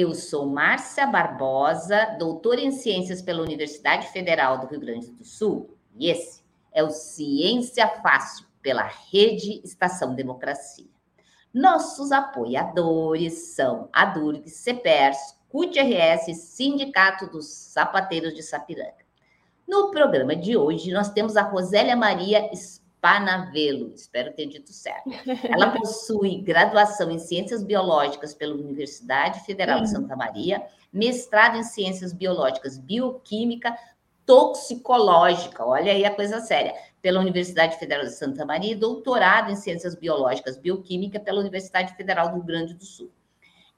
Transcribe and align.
Eu 0.00 0.14
sou 0.14 0.46
Márcia 0.46 1.08
Barbosa, 1.08 2.14
doutora 2.20 2.60
em 2.60 2.70
Ciências 2.70 3.20
pela 3.20 3.42
Universidade 3.42 4.06
Federal 4.12 4.60
do 4.60 4.68
Rio 4.68 4.78
Grande 4.78 5.10
do 5.10 5.24
Sul, 5.24 5.76
e 5.98 6.08
esse 6.08 6.40
é 6.72 6.84
o 6.84 6.90
Ciência 6.90 7.88
Fácil 8.00 8.46
pela 8.62 8.84
Rede 9.10 9.60
Estação 9.64 10.14
Democracia. 10.14 10.86
Nossos 11.52 12.12
apoiadores 12.12 13.56
são 13.56 13.88
a 13.92 14.04
Durg, 14.04 14.48
CEPERS, 14.48 15.18
CUT-RS, 15.48 16.32
Sindicato 16.42 17.28
dos 17.28 17.48
Sapateiros 17.48 18.34
de 18.34 18.42
Sapiranga. 18.44 19.04
No 19.66 19.90
programa 19.90 20.36
de 20.36 20.56
hoje, 20.56 20.92
nós 20.92 21.10
temos 21.10 21.36
a 21.36 21.42
Rosélia 21.42 21.96
Maria 21.96 22.48
Panavelo, 23.00 23.92
espero 23.94 24.32
ter 24.32 24.46
dito 24.46 24.72
certo. 24.72 25.10
Ela 25.44 25.70
possui 25.78 26.40
graduação 26.40 27.10
em 27.10 27.18
Ciências 27.18 27.62
Biológicas 27.62 28.34
pela 28.34 28.54
Universidade 28.54 29.44
Federal 29.44 29.80
de 29.80 29.90
Santa 29.90 30.16
Maria, 30.16 30.62
mestrado 30.92 31.56
em 31.56 31.62
Ciências 31.62 32.12
Biológicas, 32.12 32.76
Bioquímica, 32.76 33.76
Toxicológica, 34.26 35.64
olha 35.64 35.92
aí 35.92 36.04
a 36.04 36.14
coisa 36.14 36.40
séria, 36.40 36.74
pela 37.00 37.20
Universidade 37.20 37.78
Federal 37.78 38.04
de 38.04 38.12
Santa 38.12 38.44
Maria, 38.44 38.72
e 38.72 38.76
doutorado 38.76 39.50
em 39.50 39.56
Ciências 39.56 39.94
Biológicas, 39.94 40.58
Bioquímica 40.58 41.20
pela 41.20 41.40
Universidade 41.40 41.94
Federal 41.96 42.28
do 42.28 42.34
Rio 42.34 42.44
Grande 42.44 42.74
do 42.74 42.84
Sul. 42.84 43.10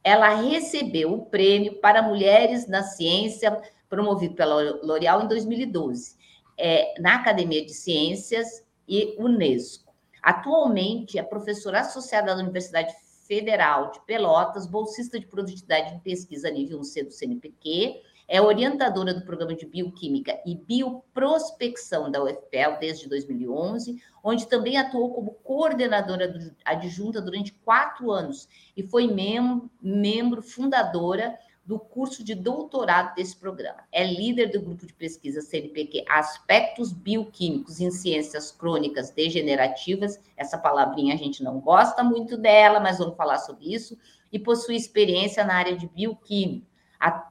Ela 0.03 0.35
recebeu 0.35 1.13
o 1.13 1.27
prêmio 1.27 1.75
para 1.77 2.03
mulheres 2.03 2.67
na 2.67 2.83
ciência, 2.83 3.61
promovido 3.89 4.35
pela 4.35 4.81
L'Oréal 4.83 5.23
em 5.23 5.29
2012, 5.29 6.17
é, 6.57 7.01
na 7.01 7.17
Academia 7.17 7.65
de 7.65 7.75
Ciências 7.75 8.65
e 8.91 9.15
Unesco. 9.17 9.95
Atualmente 10.21 11.17
é 11.17 11.23
professora 11.23 11.81
associada 11.81 12.35
da 12.35 12.43
Universidade 12.43 12.93
Federal 13.27 13.93
de 13.93 14.01
Pelotas, 14.01 14.67
bolsista 14.67 15.21
de 15.21 15.27
produtividade 15.27 15.95
em 15.95 16.01
pesquisa 16.01 16.51
nível 16.51 16.81
1C 16.81 17.05
do 17.05 17.13
CNPq, 17.13 18.03
é 18.27 18.41
orientadora 18.41 19.15
do 19.15 19.25
programa 19.25 19.55
de 19.55 19.67
Bioquímica 19.67 20.41
e 20.45 20.57
Bioprospecção 20.57 22.11
da 22.11 22.23
UFPEL 22.23 22.79
desde 22.79 23.09
2011, 23.09 24.01
onde 24.23 24.49
também 24.49 24.77
atuou 24.77 25.13
como 25.15 25.35
coordenadora 25.43 26.53
adjunta 26.65 27.21
durante 27.21 27.53
quatro 27.53 28.11
anos 28.11 28.49
e 28.77 28.83
foi 28.83 29.07
mem 29.07 29.69
membro 29.81 30.43
fundadora 30.43 31.37
do 31.71 31.79
curso 31.79 32.25
de 32.25 32.35
doutorado 32.35 33.15
desse 33.15 33.37
programa. 33.37 33.85
É 33.93 34.03
líder 34.03 34.49
do 34.51 34.61
grupo 34.61 34.85
de 34.85 34.93
pesquisa 34.93 35.41
CNPq 35.41 36.05
Aspectos 36.09 36.93
Bioquímicos 36.93 37.79
em 37.79 37.93
Ciências 37.93 38.51
Crônicas 38.51 39.11
Degenerativas. 39.11 40.19
Essa 40.37 40.59
palavrinha 40.59 41.15
a 41.15 41.17
gente 41.17 41.45
não 41.45 41.61
gosta 41.61 42.03
muito 42.03 42.37
dela, 42.37 42.81
mas 42.81 42.99
vamos 42.99 43.17
falar 43.17 43.39
sobre 43.39 43.73
isso. 43.73 43.97
E 44.33 44.39
possui 44.39 44.75
experiência 44.75 45.45
na 45.45 45.55
área 45.55 45.77
de 45.77 45.87
bioquímica, 45.87 46.67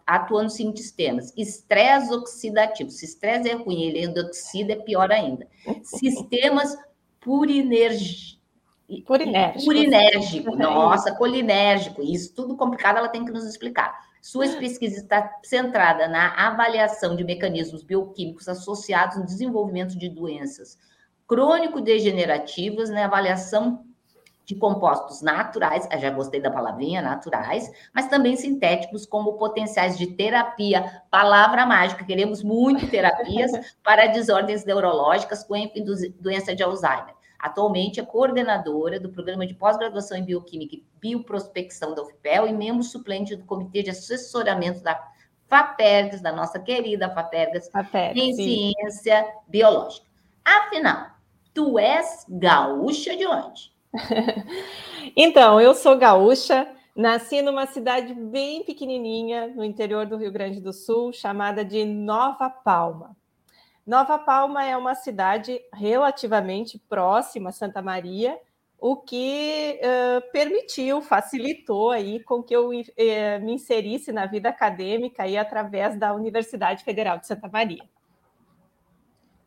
atuando 0.08 0.46
em 0.46 0.50
seguintes 0.56 0.90
temas: 0.90 1.34
estresse 1.36 2.14
oxidativo. 2.14 2.90
Se 2.92 3.04
estresse 3.04 3.50
é 3.50 3.56
ruim, 3.56 3.84
ele 3.84 4.22
oxida, 4.22 4.72
é 4.72 4.78
pior 4.78 5.12
ainda. 5.12 5.50
Sistemas 5.84 6.78
purinérgicos. 7.20 8.40
Purinérgico. 9.06 9.66
Purinérgico, 9.66 10.56
nossa, 10.56 11.14
colinérgico, 11.14 12.02
isso 12.02 12.34
tudo 12.34 12.56
complicado, 12.56 12.98
ela 12.98 13.10
tem 13.10 13.26
que 13.26 13.32
nos 13.32 13.46
explicar. 13.46 14.09
Suas 14.22 14.56
pesquisas 14.56 15.04
está 15.04 15.40
centrada 15.44 16.08
na 16.08 16.48
avaliação 16.48 17.16
de 17.16 17.24
mecanismos 17.24 17.84
bioquímicos 17.84 18.48
associados 18.48 19.18
no 19.18 19.26
desenvolvimento 19.26 19.98
de 19.98 20.10
doenças 20.10 20.78
crônico-degenerativas, 21.30 22.90
na 22.90 22.96
né? 22.96 23.04
avaliação 23.04 23.86
de 24.44 24.56
compostos 24.56 25.22
naturais, 25.22 25.88
já 26.00 26.10
gostei 26.10 26.42
da 26.42 26.50
palavrinha, 26.50 27.04
naturais, 27.04 27.72
mas 27.94 28.08
também 28.08 28.36
sintéticos 28.36 29.06
como 29.06 29.34
potenciais 29.34 29.96
de 29.96 30.08
terapia, 30.08 31.04
palavra 31.12 31.68
mágica, 31.68 32.04
queremos 32.04 32.42
muito 32.42 32.90
terapias 32.90 33.52
para 33.84 34.08
desordens 34.08 34.66
neurológicas 34.66 35.44
com 35.44 35.54
doença 36.20 36.56
de 36.56 36.64
Alzheimer. 36.64 37.14
Atualmente 37.40 38.02
é 38.02 38.06
coordenadora 38.06 39.00
do 39.00 39.10
programa 39.10 39.48
de 39.48 39.54
pós-graduação 39.54 40.18
em 40.18 40.26
Bioquímica 40.26 40.76
e 40.76 40.84
Bioprospecção 41.00 41.96
da 41.96 42.04
UFPEL 42.04 42.48
e 42.48 42.54
membro 42.54 42.84
suplente 42.84 43.34
do 43.34 43.46
Comitê 43.46 43.82
de 43.82 43.92
Assessoramento 43.92 44.84
da 44.84 45.02
FAPERGS, 45.48 46.22
da 46.22 46.34
nossa 46.34 46.60
querida 46.60 47.10
FAPERGS, 47.10 47.70
em 48.14 48.34
sim. 48.34 48.74
Ciência 48.76 49.26
Biológica. 49.48 50.06
Afinal, 50.44 51.08
tu 51.54 51.80
és 51.80 52.26
gaúcha 52.30 53.16
de 53.16 53.26
onde? 53.26 53.72
então, 55.16 55.62
eu 55.62 55.74
sou 55.74 55.98
gaúcha, 55.98 56.68
nasci 56.94 57.42
numa 57.42 57.66
cidade 57.66 58.14
bem 58.14 58.64
pequenininha 58.64 59.48
no 59.48 59.64
interior 59.64 60.06
do 60.06 60.18
Rio 60.18 60.32
Grande 60.32 60.60
do 60.60 60.74
Sul, 60.74 61.14
chamada 61.14 61.64
de 61.64 61.86
Nova 61.86 62.50
Palma. 62.50 63.16
Nova 63.90 64.20
Palma 64.20 64.64
é 64.64 64.78
uma 64.78 64.94
cidade 64.94 65.60
relativamente 65.74 66.78
próxima 66.78 67.50
a 67.50 67.52
Santa 67.52 67.82
Maria, 67.82 68.38
o 68.78 68.96
que 68.96 69.82
uh, 69.82 70.32
permitiu, 70.32 71.02
facilitou 71.02 71.90
aí 71.90 72.20
com 72.20 72.44
que 72.44 72.56
eu 72.56 72.70
uh, 72.70 72.72
me 73.44 73.54
inserisse 73.54 74.12
na 74.12 74.28
vida 74.28 74.50
acadêmica 74.50 75.24
aí 75.24 75.36
através 75.36 75.98
da 75.98 76.14
Universidade 76.14 76.84
Federal 76.84 77.18
de 77.18 77.26
Santa 77.26 77.50
Maria. 77.52 77.84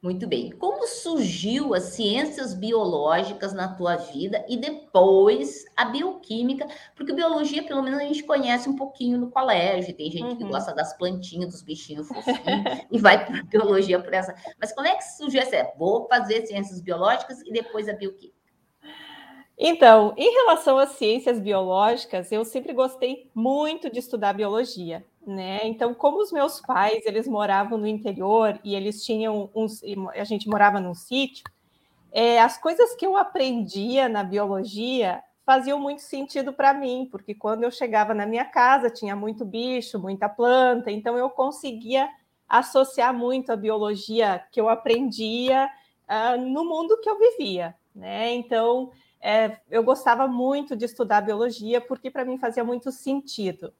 Muito 0.02 0.26
bem. 0.26 0.50
Como 0.50 0.84
surgiu 0.84 1.74
as 1.74 1.84
ciências 1.84 2.54
biológicas 2.54 3.52
na 3.52 3.72
tua 3.72 3.94
vida 3.94 4.44
e 4.48 4.56
depois 4.56 5.64
a 5.76 5.84
bioquímica? 5.84 6.66
Porque 6.96 7.12
biologia, 7.12 7.62
pelo 7.62 7.84
menos, 7.84 8.00
a 8.00 8.02
gente 8.02 8.24
conhece 8.24 8.68
um 8.68 8.74
pouquinho 8.74 9.16
no 9.16 9.30
colégio. 9.30 9.94
Tem 9.94 10.10
gente 10.10 10.24
uhum. 10.24 10.36
que 10.36 10.42
gosta 10.42 10.74
das 10.74 10.92
plantinhas, 10.98 11.50
dos 11.50 11.62
bichinhos 11.62 12.08
e 12.90 12.98
vai 12.98 13.24
para 13.24 13.44
biologia 13.44 14.02
por 14.02 14.12
essa. 14.12 14.34
Mas 14.60 14.72
como 14.72 14.88
é 14.88 14.96
que 14.96 15.04
surgiu 15.04 15.40
essa? 15.40 15.72
Vou 15.78 16.08
fazer 16.08 16.44
ciências 16.46 16.80
biológicas 16.80 17.40
e 17.42 17.52
depois 17.52 17.88
a 17.88 17.92
bioquímica. 17.92 18.42
Então, 19.56 20.14
em 20.16 20.32
relação 20.32 20.78
às 20.78 20.90
ciências 20.94 21.38
biológicas, 21.38 22.32
eu 22.32 22.44
sempre 22.44 22.72
gostei 22.72 23.30
muito 23.32 23.88
de 23.88 24.00
estudar 24.00 24.32
biologia 24.32 25.04
né? 25.26 25.60
Então, 25.64 25.94
como 25.94 26.18
os 26.20 26.32
meus 26.32 26.60
pais, 26.60 27.04
eles 27.06 27.26
moravam 27.28 27.78
no 27.78 27.86
interior 27.86 28.58
e 28.64 28.74
eles 28.74 29.04
tinham 29.04 29.50
uns, 29.54 29.82
a 30.14 30.24
gente 30.24 30.48
morava 30.48 30.80
num 30.80 30.94
sítio, 30.94 31.44
é, 32.10 32.40
as 32.40 32.58
coisas 32.58 32.94
que 32.94 33.06
eu 33.06 33.16
aprendia 33.16 34.08
na 34.08 34.22
biologia 34.22 35.22
faziam 35.44 35.78
muito 35.78 36.02
sentido 36.02 36.52
para 36.52 36.74
mim, 36.74 37.08
porque 37.10 37.34
quando 37.34 37.64
eu 37.64 37.70
chegava 37.70 38.14
na 38.14 38.26
minha 38.26 38.44
casa 38.44 38.90
tinha 38.90 39.16
muito 39.16 39.44
bicho, 39.44 39.98
muita 39.98 40.28
planta, 40.28 40.90
então 40.90 41.16
eu 41.16 41.30
conseguia 41.30 42.08
associar 42.48 43.14
muito 43.14 43.50
a 43.50 43.56
biologia 43.56 44.44
que 44.52 44.60
eu 44.60 44.68
aprendia 44.68 45.68
uh, 46.08 46.40
no 46.40 46.64
mundo 46.64 47.00
que 47.00 47.08
eu 47.08 47.18
vivia, 47.18 47.74
né? 47.94 48.34
Então, 48.34 48.90
é, 49.20 49.58
eu 49.70 49.82
gostava 49.82 50.28
muito 50.28 50.76
de 50.76 50.84
estudar 50.84 51.22
biologia 51.22 51.80
porque 51.80 52.10
para 52.10 52.24
mim 52.24 52.38
fazia 52.38 52.62
muito 52.62 52.92
sentido. 52.92 53.72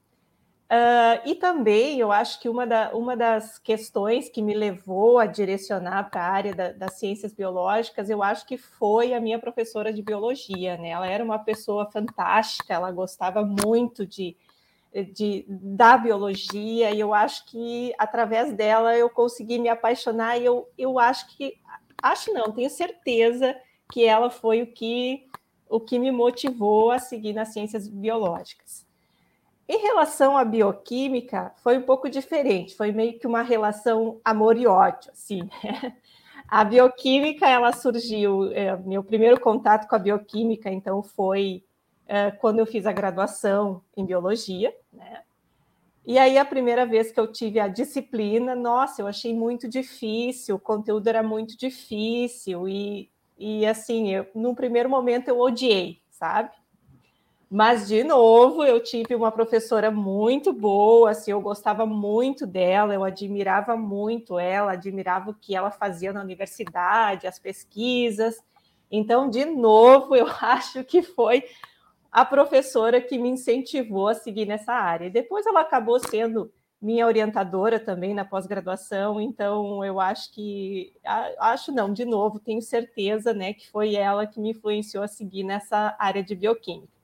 Uh, 0.73 1.21
e 1.29 1.35
também 1.35 1.99
eu 2.01 2.11
acho 2.11 2.41
que 2.41 2.49
uma, 2.49 2.67
da, 2.67 2.93
uma 2.95 3.15
das 3.15 3.59
questões 3.59 4.31
que 4.31 4.41
me 4.41 4.55
levou 4.55 5.19
a 5.19 5.27
direcionar 5.27 6.09
para 6.09 6.23
a 6.23 6.31
área 6.31 6.55
da, 6.55 6.73
das 6.73 6.95
ciências 6.95 7.31
biológicas, 7.31 8.09
eu 8.09 8.23
acho 8.23 8.47
que 8.47 8.57
foi 8.57 9.13
a 9.13 9.21
minha 9.21 9.39
professora 9.39 9.93
de 9.93 10.01
biologia, 10.01 10.79
né? 10.79 10.89
Ela 10.89 11.07
era 11.07 11.23
uma 11.23 11.39
pessoa 11.39 11.91
fantástica, 11.91 12.73
ela 12.73 12.91
gostava 12.91 13.45
muito 13.45 14.07
de, 14.07 14.35
de, 15.13 15.45
da 15.47 15.99
biologia, 15.99 16.91
e 16.91 16.99
eu 16.99 17.13
acho 17.13 17.45
que 17.51 17.93
através 17.99 18.55
dela 18.55 18.97
eu 18.97 19.11
consegui 19.11 19.59
me 19.59 19.69
apaixonar, 19.69 20.41
e 20.41 20.47
eu, 20.47 20.71
eu 20.79 20.99
acho 20.99 21.37
que, 21.37 21.53
acho 22.03 22.33
não, 22.33 22.51
tenho 22.51 22.71
certeza 22.71 23.55
que 23.93 24.07
ela 24.07 24.31
foi 24.31 24.63
o 24.63 24.73
que, 24.73 25.27
o 25.69 25.79
que 25.79 25.99
me 25.99 26.11
motivou 26.11 26.91
a 26.91 26.99
seguir 26.99 27.35
nas 27.35 27.49
ciências 27.49 27.87
biológicas. 27.87 28.91
Em 29.73 29.79
relação 29.79 30.37
à 30.37 30.45
bioquímica, 30.45 31.51
foi 31.57 31.79
um 31.79 31.83
pouco 31.83 32.11
diferente, 32.11 32.77
foi 32.77 32.93
meio 32.93 33.19
que 33.19 33.27
uma 33.27 33.41
relação 33.41 34.21
amor 34.23 34.59
e 34.59 34.67
ódio, 34.67 35.11
assim. 35.11 35.49
Né? 35.65 35.97
A 36.47 36.63
bioquímica, 36.63 37.49
ela 37.49 37.73
surgiu, 37.73 38.53
é, 38.53 38.77
meu 38.77 39.03
primeiro 39.03 39.41
contato 39.41 39.89
com 39.89 39.97
a 39.97 39.99
bioquímica, 39.99 40.71
então, 40.71 41.03
foi 41.03 41.65
é, 42.07 42.31
quando 42.31 42.59
eu 42.59 42.67
fiz 42.67 42.85
a 42.85 42.93
graduação 42.93 43.81
em 43.97 44.05
biologia, 44.05 44.77
né? 44.93 45.23
E 46.05 46.19
aí, 46.19 46.37
a 46.37 46.45
primeira 46.45 46.85
vez 46.85 47.11
que 47.11 47.19
eu 47.19 47.33
tive 47.33 47.59
a 47.59 47.69
disciplina, 47.69 48.55
nossa, 48.55 49.01
eu 49.01 49.07
achei 49.07 49.35
muito 49.35 49.67
difícil, 49.67 50.57
o 50.57 50.61
conteúdo 50.61 51.07
era 51.07 51.23
muito 51.23 51.57
difícil, 51.57 52.69
e, 52.69 53.11
e 53.39 53.65
assim, 53.65 54.11
eu, 54.11 54.27
no 54.35 54.55
primeiro 54.55 54.91
momento 54.91 55.29
eu 55.29 55.41
odiei, 55.41 56.03
sabe? 56.11 56.51
Mas, 57.55 57.87
de 57.87 58.03
novo, 58.03 58.65
eu 58.65 58.83
tive 58.83 59.15
uma 59.15 59.31
professora 59.31 59.91
muito 59.91 60.55
boa, 60.55 61.11
assim, 61.11 61.33
eu 61.33 61.41
gostava 61.43 61.85
muito 61.85 62.47
dela, 62.47 62.95
eu 62.95 63.05
admirava 63.05 63.77
muito 63.77 64.39
ela, 64.39 64.73
admirava 64.73 65.33
o 65.33 65.35
que 65.35 65.55
ela 65.55 65.71
fazia 65.71 66.15
na 66.15 66.23
universidade, 66.23 67.27
as 67.27 67.39
pesquisas. 67.39 68.43
Então, 68.91 69.29
de 69.29 69.45
novo, 69.45 70.17
eu 70.17 70.27
acho 70.41 70.83
que 70.83 71.03
foi 71.03 71.45
a 72.11 72.25
professora 72.25 73.03
que 73.03 73.19
me 73.19 73.29
incentivou 73.29 74.09
a 74.09 74.15
seguir 74.15 74.47
nessa 74.47 74.73
área. 74.73 75.11
Depois 75.11 75.45
ela 75.45 75.61
acabou 75.61 76.01
sendo 76.01 76.51
minha 76.81 77.07
orientadora 77.07 77.79
também 77.79 78.15
na 78.15 78.25
pós-graduação, 78.25 79.21
então 79.21 79.85
eu 79.85 80.01
acho 80.01 80.33
que 80.33 80.95
acho 81.39 81.71
não, 81.71 81.93
de 81.93 82.07
novo, 82.07 82.41
tenho 82.41 82.63
certeza, 82.63 83.35
né, 83.35 83.53
que 83.53 83.71
foi 83.71 83.95
ela 83.95 84.27
que 84.27 84.41
me 84.41 84.53
influenciou 84.53 85.05
a 85.05 85.09
seguir 85.09 85.45
nessa 85.45 85.95
área 85.99 86.25
de 86.25 86.35
bioquímica. 86.35 87.02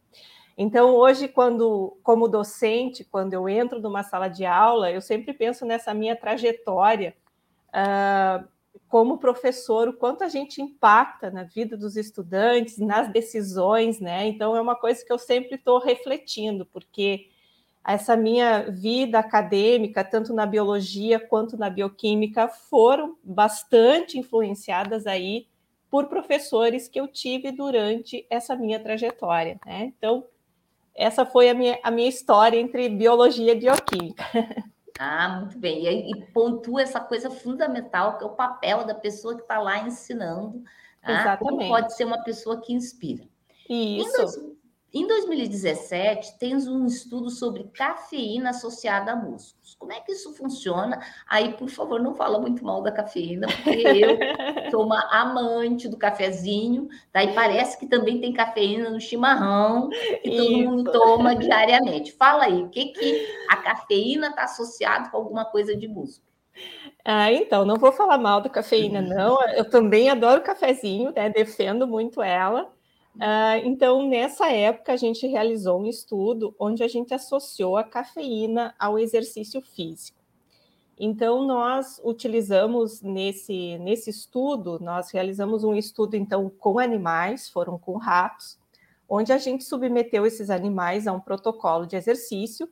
Então, 0.61 0.97
hoje, 0.97 1.29
quando, 1.29 1.97
como 2.03 2.27
docente, 2.27 3.05
quando 3.05 3.33
eu 3.33 3.49
entro 3.49 3.81
numa 3.81 4.03
sala 4.03 4.27
de 4.27 4.45
aula, 4.45 4.91
eu 4.91 5.01
sempre 5.01 5.33
penso 5.33 5.65
nessa 5.65 5.95
minha 5.95 6.17
trajetória 6.17 7.15
uh, 7.69 8.45
como 8.89 9.19
professor, 9.19 9.89
o 9.89 9.93
quanto 9.93 10.25
a 10.25 10.29
gente 10.29 10.61
impacta 10.61 11.31
na 11.31 11.45
vida 11.45 11.77
dos 11.77 11.97
estudantes, 11.97 12.77
nas 12.77 13.09
decisões, 13.13 14.01
né? 14.01 14.27
Então, 14.27 14.57
é 14.57 14.61
uma 14.61 14.75
coisa 14.75 15.05
que 15.05 15.13
eu 15.13 15.19
sempre 15.19 15.55
estou 15.55 15.79
refletindo, 15.79 16.67
porque 16.67 17.29
essa 17.87 18.17
minha 18.17 18.69
vida 18.69 19.21
acadêmica, 19.21 20.03
tanto 20.03 20.35
na 20.35 20.45
biologia 20.45 21.21
quanto 21.21 21.57
na 21.57 21.71
bioquímica, 21.71 22.49
foram 22.49 23.17
bastante 23.23 24.19
influenciadas 24.19 25.07
aí 25.07 25.47
por 25.89 26.07
professores 26.07 26.89
que 26.89 26.99
eu 26.99 27.07
tive 27.07 27.53
durante 27.53 28.27
essa 28.29 28.57
minha 28.57 28.81
trajetória, 28.81 29.61
né? 29.65 29.93
Então, 29.97 30.27
essa 30.99 31.25
foi 31.25 31.49
a 31.49 31.55
minha, 31.55 31.79
a 31.83 31.93
minha 31.93 32.09
história 32.09 32.59
entre 32.59 32.89
biologia 32.89 33.53
e 33.53 33.55
bioquímica. 33.55 34.25
Ah, 34.99 35.29
muito 35.39 35.57
bem. 35.57 35.87
E, 35.87 36.11
e 36.11 36.27
pontua 36.33 36.83
essa 36.83 36.99
coisa 36.99 37.31
fundamental, 37.31 38.19
que 38.19 38.25
é 38.25 38.27
o 38.27 38.31
papel 38.31 38.85
da 38.85 38.97
pessoa 38.97 39.37
que 39.37 39.43
está 39.43 39.61
lá 39.61 39.79
ensinando. 39.79 40.61
Ah, 41.01 41.13
Exatamente. 41.13 41.39
Como 41.39 41.69
pode 41.69 41.95
ser 41.95 42.05
uma 42.05 42.21
pessoa 42.25 42.61
que 42.61 42.73
inspira. 42.73 43.25
Isso. 43.71 44.57
Em 44.93 45.07
2017, 45.07 46.39
tens 46.39 46.67
um 46.67 46.87
estudo 46.87 47.29
sobre 47.29 47.65
cafeína 47.75 48.51
associada 48.51 49.13
a 49.13 49.17
músculos. 49.17 49.75
Como 49.79 49.93
é 49.93 50.01
que 50.01 50.13
isso 50.13 50.33
funciona? 50.33 50.99
Aí, 51.29 51.53
por 51.53 51.69
favor, 51.69 52.01
não 52.01 52.15
fala 52.15 52.41
muito 52.41 52.65
mal 52.65 52.83
da 52.83 52.91
cafeína, 52.91 53.47
porque 53.49 53.71
eu 53.71 54.19
sou 54.71 54.87
uma 54.87 55.01
amante 55.11 55.89
do 55.89 55.99
cafezinho, 55.99 56.89
tá? 57.13 57.23
E 57.23 57.35
parece 57.35 57.79
que 57.79 57.87
também 57.87 58.19
tem 58.19 58.33
cafeína 58.33 58.89
no 58.89 58.99
chimarrão, 58.99 59.91
que 60.23 60.31
isso. 60.31 60.43
todo 60.43 60.59
mundo 60.59 60.91
toma 60.91 61.37
diariamente. 61.37 62.13
Fala 62.13 62.45
aí, 62.45 62.63
o 62.63 62.71
que, 62.71 62.87
que 62.87 63.27
a 63.51 63.57
cafeína 63.59 64.29
está 64.29 64.45
associada 64.45 65.11
com 65.11 65.19
alguma 65.19 65.45
coisa 65.45 65.77
de 65.77 65.87
músculo? 65.87 66.27
Ah, 67.05 67.31
então, 67.31 67.67
não 67.67 67.77
vou 67.77 67.93
falar 67.93 68.17
mal 68.17 68.41
da 68.41 68.49
cafeína, 68.49 69.03
não. 69.03 69.39
Eu 69.51 69.69
também 69.69 70.09
adoro 70.09 70.41
cafezinho, 70.41 71.13
né? 71.15 71.29
Defendo 71.29 71.87
muito 71.87 72.23
ela. 72.23 72.73
Uh, 73.19 73.67
então, 73.67 74.09
nessa 74.09 74.49
época, 74.49 74.93
a 74.93 74.97
gente 74.97 75.27
realizou 75.27 75.81
um 75.81 75.87
estudo 75.87 76.55
onde 76.57 76.85
a 76.85 76.89
gente 76.89 77.13
associou 77.13 77.77
a 77.77 77.83
cafeína 77.83 78.77
ao 78.79 78.97
exercício 78.97 79.61
físico. 79.61 80.19
Então, 80.97 81.45
nós 81.45 82.01
utilizamos 82.05 83.03
nesse, 83.03 83.77
nesse 83.79 84.11
estudo, 84.11 84.79
nós 84.81 85.11
realizamos 85.11 85.65
um 85.65 85.75
estudo, 85.75 86.17
então, 86.17 86.49
com 86.49 86.79
animais, 86.79 87.49
foram 87.49 87.77
com 87.77 87.97
ratos, 87.97 88.57
onde 89.09 89.33
a 89.33 89.39
gente 89.39 89.65
submeteu 89.65 90.25
esses 90.25 90.49
animais 90.49 91.09
a 91.09 91.13
um 91.13 91.21
protocolo 91.21 91.87
de 91.87 91.97
exercício, 91.97 92.69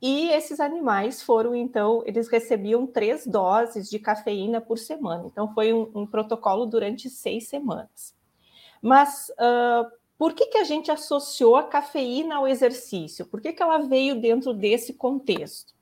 e 0.00 0.28
esses 0.28 0.60
animais 0.60 1.22
foram, 1.22 1.54
então, 1.54 2.02
eles 2.04 2.28
recebiam 2.28 2.86
três 2.86 3.26
doses 3.26 3.88
de 3.88 3.98
cafeína 3.98 4.60
por 4.60 4.78
semana. 4.78 5.24
Então, 5.26 5.52
foi 5.54 5.72
um, 5.72 5.90
um 5.94 6.06
protocolo 6.06 6.66
durante 6.66 7.08
seis 7.08 7.48
semanas. 7.48 8.15
Mas 8.82 9.30
uh, 9.30 9.90
por 10.18 10.32
que, 10.32 10.46
que 10.46 10.58
a 10.58 10.64
gente 10.64 10.90
associou 10.90 11.56
a 11.56 11.64
cafeína 11.64 12.36
ao 12.36 12.48
exercício? 12.48 13.26
Por 13.26 13.40
que, 13.40 13.52
que 13.52 13.62
ela 13.62 13.78
veio 13.78 14.20
dentro 14.20 14.54
desse 14.54 14.94
contexto? 14.94 15.74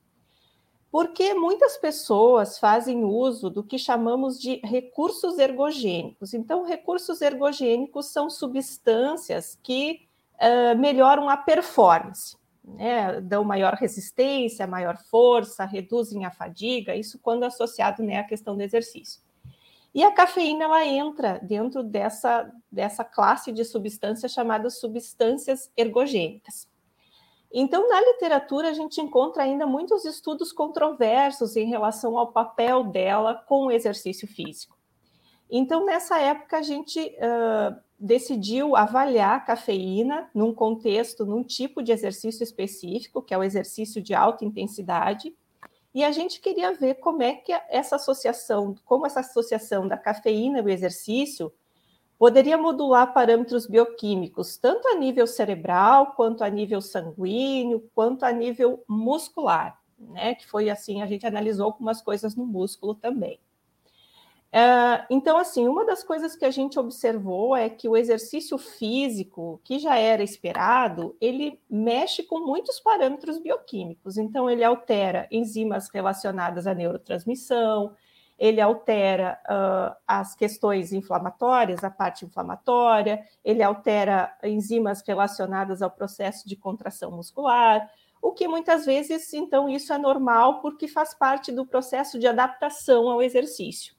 Porque 0.91 1.35
muitas 1.35 1.76
pessoas 1.76 2.58
fazem 2.58 3.05
uso 3.05 3.50
do 3.50 3.64
que 3.64 3.79
chamamos 3.79 4.41
de 4.41 4.61
recursos 4.62 5.38
ergogênicos. 5.38 6.35
Então, 6.35 6.64
recursos 6.64 7.20
ergogênicos 7.20 8.06
são 8.06 8.31
substâncias 8.31 9.58
que 9.61 10.06
uh, 10.35 10.79
melhoram 10.79 11.29
a 11.29 11.37
performance, 11.37 12.37
né? 12.64 13.20
dão 13.20 13.43
maior 13.43 13.75
resistência, 13.75 14.67
maior 14.67 14.96
força, 15.11 15.64
reduzem 15.64 16.25
a 16.25 16.31
fadiga, 16.31 16.94
isso 16.94 17.19
quando 17.19 17.44
associado 17.44 18.02
né, 18.02 18.19
à 18.19 18.25
questão 18.25 18.56
do 18.56 18.62
exercício. 18.62 19.20
E 19.94 20.02
a 20.02 20.11
cafeína 20.11 20.64
ela 20.64 20.85
entra 20.85 21.38
dentro 21.41 21.85
dessa, 21.85 22.50
dessa 22.70 23.05
classe 23.05 23.52
de 23.52 23.64
substâncias 23.64 24.32
chamadas 24.32 24.81
substâncias 24.81 25.70
ergogênicas. 25.76 26.69
Então, 27.52 27.88
na 27.88 28.00
literatura, 28.00 28.70
a 28.70 28.73
gente 28.73 29.00
encontra 29.00 29.44
ainda 29.44 29.64
muitos 29.64 30.05
estudos 30.05 30.50
controversos 30.50 31.55
em 31.55 31.69
relação 31.69 32.19
ao 32.19 32.32
papel 32.32 32.82
dela 32.82 33.35
com 33.46 33.67
o 33.67 33.70
exercício 33.70 34.26
físico. 34.26 34.76
Então, 35.49 35.87
nessa 35.87 36.19
época, 36.19 36.58
a 36.58 36.62
gente 36.62 36.99
uh, 36.99 37.81
decidiu 37.96 38.75
avaliar 38.75 39.37
a 39.37 39.41
cafeína 39.41 40.29
num 40.35 40.52
contexto, 40.52 41.25
num 41.25 41.44
tipo 41.44 41.81
de 41.81 41.93
exercício 41.93 42.43
específico, 42.43 43.23
que 43.23 43.32
é 43.32 43.38
o 43.38 43.44
exercício 43.44 44.02
de 44.02 44.14
alta 44.14 44.44
intensidade, 44.44 45.32
e 45.94 46.02
a 46.02 46.11
gente 46.11 46.41
queria 46.41 46.75
ver 46.75 46.94
como 46.96 47.23
é 47.23 47.35
que 47.35 47.52
essa 47.69 47.96
associação, 47.96 48.75
como 48.85 49.06
essa 49.06 49.20
associação 49.20 49.87
da 49.87 49.96
cafeína 49.96 50.58
e 50.58 50.62
o 50.62 50.69
exercício 50.69 51.52
poderia 52.19 52.58
modular 52.58 53.12
parâmetros 53.12 53.67
bioquímicos, 53.67 54.56
tanto 54.56 54.88
a 54.88 54.96
nível 54.96 55.26
cerebral, 55.26 56.14
quanto 56.17 56.43
a 56.43 56.49
nível 56.49 56.81
sanguíneo, 56.81 57.88
quanto 57.94 58.25
a 58.25 58.32
nível 58.32 58.82
muscular, 58.88 59.81
né? 59.99 60.35
Que 60.35 60.46
foi 60.46 60.69
assim, 60.69 61.00
a 61.00 61.06
gente 61.06 61.26
analisou 61.26 61.67
algumas 61.67 62.02
coisas 62.02 62.35
no 62.35 62.44
músculo 62.44 62.94
também. 62.94 63.38
Uh, 64.55 65.03
então, 65.11 65.37
assim, 65.37 65.67
uma 65.67 65.84
das 65.84 66.05
coisas 66.05 66.37
que 66.37 66.44
a 66.44 66.51
gente 66.51 66.79
observou 66.79 67.56
é 67.56 67.69
que 67.69 67.89
o 67.89 67.96
exercício 67.96 68.56
físico, 68.56 69.61
que 69.65 69.81
já 69.81 69.96
era 69.96 70.23
esperado, 70.23 71.17
ele 71.20 71.61
mexe 71.69 72.23
com 72.23 72.39
muitos 72.39 72.79
parâmetros 72.79 73.39
bioquímicos. 73.39 74.17
Então, 74.17 74.49
ele 74.49 74.63
altera 74.63 75.27
enzimas 75.29 75.89
relacionadas 75.89 76.69
à 76.69 76.75
neurotransmissão, 76.75 77.96
ele 78.39 78.61
altera 78.61 79.41
uh, 79.44 79.96
as 80.06 80.37
questões 80.37 80.93
inflamatórias, 80.93 81.82
a 81.82 81.91
parte 81.91 82.25
inflamatória, 82.25 83.25
ele 83.44 83.63
altera 83.63 84.37
enzimas 84.41 85.03
relacionadas 85.05 85.82
ao 85.82 85.91
processo 85.91 86.49
de 86.49 86.55
contração 86.55 87.11
muscular, 87.11 87.91
o 88.23 88.31
que 88.31 88.46
muitas 88.46 88.87
vezes, 88.87 89.32
então, 89.34 89.69
isso 89.69 89.93
é 89.93 89.99
normal 89.99 90.61
porque 90.61 90.87
faz 90.87 91.13
parte 91.13 91.51
do 91.51 91.67
processo 91.67 92.20
de 92.20 92.29
adaptação 92.29 93.11
ao 93.11 93.20
exercício. 93.20 93.94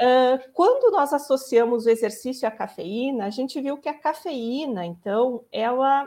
Uh, 0.00 0.52
quando 0.52 0.92
nós 0.92 1.12
associamos 1.12 1.86
o 1.86 1.90
exercício 1.90 2.46
à 2.46 2.50
cafeína, 2.50 3.26
a 3.26 3.30
gente 3.30 3.60
viu 3.60 3.76
que 3.78 3.88
a 3.88 3.98
cafeína, 3.98 4.86
então, 4.86 5.44
ela 5.50 6.06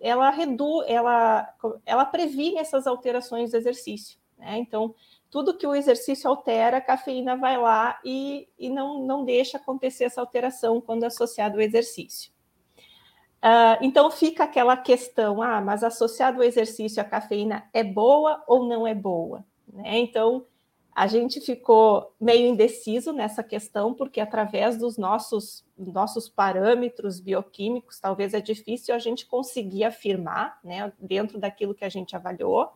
ela 0.00 0.28
reduz, 0.28 0.84
ela, 0.86 1.48
ela 1.86 2.04
previne 2.04 2.58
essas 2.58 2.86
alterações 2.86 3.52
do 3.52 3.56
exercício. 3.56 4.18
Né? 4.38 4.58
Então, 4.58 4.94
tudo 5.30 5.56
que 5.56 5.66
o 5.66 5.74
exercício 5.74 6.28
altera, 6.28 6.76
a 6.76 6.80
cafeína 6.80 7.36
vai 7.36 7.56
lá 7.56 7.98
e, 8.04 8.46
e 8.58 8.68
não, 8.68 9.02
não 9.04 9.24
deixa 9.24 9.56
acontecer 9.56 10.04
essa 10.04 10.20
alteração 10.20 10.80
quando 10.80 11.04
associado 11.04 11.56
ao 11.56 11.62
exercício. 11.62 12.32
Uh, 13.42 13.76
então 13.82 14.10
fica 14.10 14.44
aquela 14.44 14.76
questão: 14.76 15.42
ah, 15.42 15.60
mas 15.60 15.82
associado 15.82 16.38
ao 16.38 16.44
exercício 16.44 17.00
a 17.00 17.04
cafeína 17.04 17.68
é 17.72 17.82
boa 17.82 18.42
ou 18.46 18.66
não 18.66 18.86
é 18.86 18.94
boa? 18.94 19.44
Né? 19.70 19.98
Então, 19.98 20.46
a 20.94 21.08
gente 21.08 21.40
ficou 21.40 22.14
meio 22.20 22.46
indeciso 22.46 23.12
nessa 23.12 23.42
questão, 23.42 23.92
porque 23.92 24.20
através 24.20 24.78
dos 24.78 24.96
nossos, 24.96 25.64
nossos 25.76 26.28
parâmetros 26.28 27.18
bioquímicos, 27.18 27.98
talvez 27.98 28.32
é 28.32 28.40
difícil 28.40 28.94
a 28.94 28.98
gente 29.00 29.26
conseguir 29.26 29.82
afirmar, 29.82 30.60
né, 30.62 30.92
dentro 31.00 31.36
daquilo 31.38 31.74
que 31.74 31.84
a 31.84 31.88
gente 31.88 32.14
avaliou. 32.14 32.70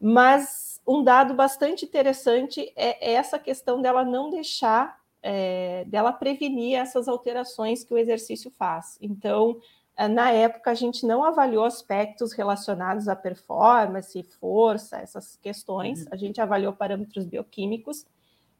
Mas 0.00 0.80
um 0.86 1.04
dado 1.04 1.34
bastante 1.34 1.84
interessante 1.84 2.72
é 2.74 3.12
essa 3.12 3.38
questão 3.38 3.82
dela 3.82 4.04
não 4.06 4.30
deixar, 4.30 4.98
é, 5.22 5.84
dela 5.86 6.12
prevenir 6.14 6.78
essas 6.78 7.08
alterações 7.08 7.84
que 7.84 7.92
o 7.92 7.98
exercício 7.98 8.50
faz. 8.50 8.96
Então, 9.02 9.60
na 10.08 10.30
época, 10.30 10.70
a 10.70 10.74
gente 10.74 11.06
não 11.06 11.22
avaliou 11.22 11.64
aspectos 11.64 12.32
relacionados 12.32 13.06
à 13.06 13.14
performance, 13.14 14.22
força, 14.40 14.98
essas 14.98 15.36
questões. 15.36 16.02
Uhum. 16.02 16.08
A 16.10 16.16
gente 16.16 16.40
avaliou 16.40 16.72
parâmetros 16.72 17.24
bioquímicos 17.24 18.04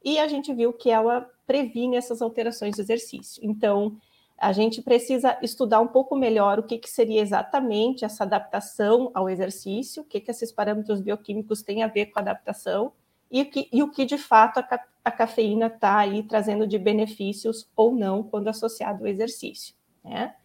e 0.03 0.17
a 0.17 0.27
gente 0.27 0.53
viu 0.53 0.71
que 0.71 0.89
ela 0.89 1.29
previne 1.45 1.97
essas 1.97 2.21
alterações 2.21 2.75
do 2.75 2.81
exercício. 2.81 3.43
Então, 3.43 3.97
a 4.37 4.51
gente 4.51 4.81
precisa 4.81 5.37
estudar 5.41 5.79
um 5.79 5.87
pouco 5.87 6.15
melhor 6.15 6.59
o 6.59 6.63
que, 6.63 6.77
que 6.77 6.89
seria 6.89 7.21
exatamente 7.21 8.05
essa 8.05 8.23
adaptação 8.23 9.11
ao 9.13 9.29
exercício, 9.29 10.03
o 10.03 10.05
que, 10.05 10.19
que 10.19 10.31
esses 10.31 10.51
parâmetros 10.51 11.01
bioquímicos 11.01 11.61
têm 11.61 11.83
a 11.83 11.87
ver 11.87 12.07
com 12.07 12.19
a 12.19 12.21
adaptação 12.21 12.91
e, 13.31 13.43
que, 13.45 13.67
e 13.71 13.81
o 13.81 13.91
que 13.91 14.05
de 14.05 14.17
fato 14.17 14.59
a, 14.59 14.79
a 15.03 15.11
cafeína 15.11 15.67
está 15.67 15.97
aí 15.97 16.23
trazendo 16.23 16.67
de 16.67 16.77
benefícios 16.77 17.67
ou 17.75 17.93
não 17.93 18.23
quando 18.23 18.47
associado 18.47 19.03
ao 19.03 19.07
exercício. 19.07 19.73
Né? 20.03 20.35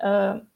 Uh, 0.00 0.46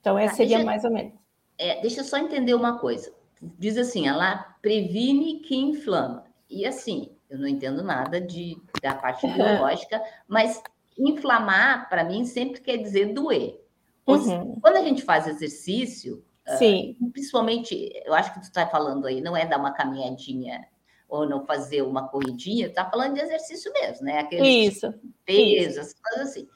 Então, 0.00 0.18
essa 0.18 0.30
tá, 0.30 0.36
seria 0.36 0.56
deixa, 0.56 0.64
mais 0.66 0.84
ou 0.84 0.90
menos. 0.90 1.12
É, 1.58 1.80
deixa 1.80 2.00
eu 2.00 2.04
só 2.04 2.18
entender 2.18 2.54
uma 2.54 2.78
coisa. 2.78 3.12
Diz 3.40 3.76
assim, 3.76 4.08
ela 4.08 4.56
previne 4.60 5.40
que 5.40 5.56
inflama. 5.56 6.24
E 6.48 6.66
assim, 6.66 7.12
eu 7.28 7.38
não 7.38 7.46
entendo 7.46 7.82
nada 7.82 8.20
de, 8.20 8.56
da 8.82 8.94
parte 8.94 9.26
biológica, 9.26 10.02
mas 10.26 10.60
inflamar, 10.98 11.88
para 11.88 12.04
mim, 12.04 12.24
sempre 12.24 12.60
quer 12.60 12.76
dizer 12.76 13.12
doer. 13.12 13.60
Uhum. 14.06 14.58
Quando 14.60 14.76
a 14.76 14.82
gente 14.82 15.02
faz 15.02 15.26
exercício, 15.26 16.24
Sim. 16.58 16.96
Uh, 17.00 17.10
principalmente, 17.10 17.90
eu 18.04 18.14
acho 18.14 18.32
que 18.32 18.40
tu 18.40 18.44
está 18.44 18.66
falando 18.66 19.06
aí, 19.06 19.20
não 19.20 19.36
é 19.36 19.46
dar 19.46 19.58
uma 19.58 19.72
caminhadinha 19.72 20.66
ou 21.08 21.28
não 21.28 21.44
fazer 21.44 21.82
uma 21.82 22.08
corridinha, 22.08 22.66
está 22.66 22.88
falando 22.88 23.14
de 23.14 23.20
exercício 23.20 23.72
mesmo, 23.72 24.06
né? 24.06 24.18
Aquele 24.20 24.48
isso. 24.48 24.92
Peso, 25.24 25.80
essas 25.80 25.94
coisas 25.94 26.30
assim. 26.30 26.48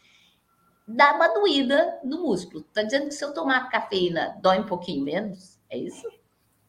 Dá 0.87 1.15
uma 1.15 1.29
doída 1.29 1.99
no 2.05 2.23
músculo. 2.23 2.65
Está 2.69 2.83
dizendo 2.83 3.07
que 3.07 3.15
se 3.15 3.25
eu 3.25 3.33
tomar 3.33 3.71
cafeína 3.71 4.37
dói 4.41 4.59
um 4.59 4.67
pouquinho 4.67 5.05
menos? 5.05 5.59
É 5.71 5.79
isso? 5.79 6.07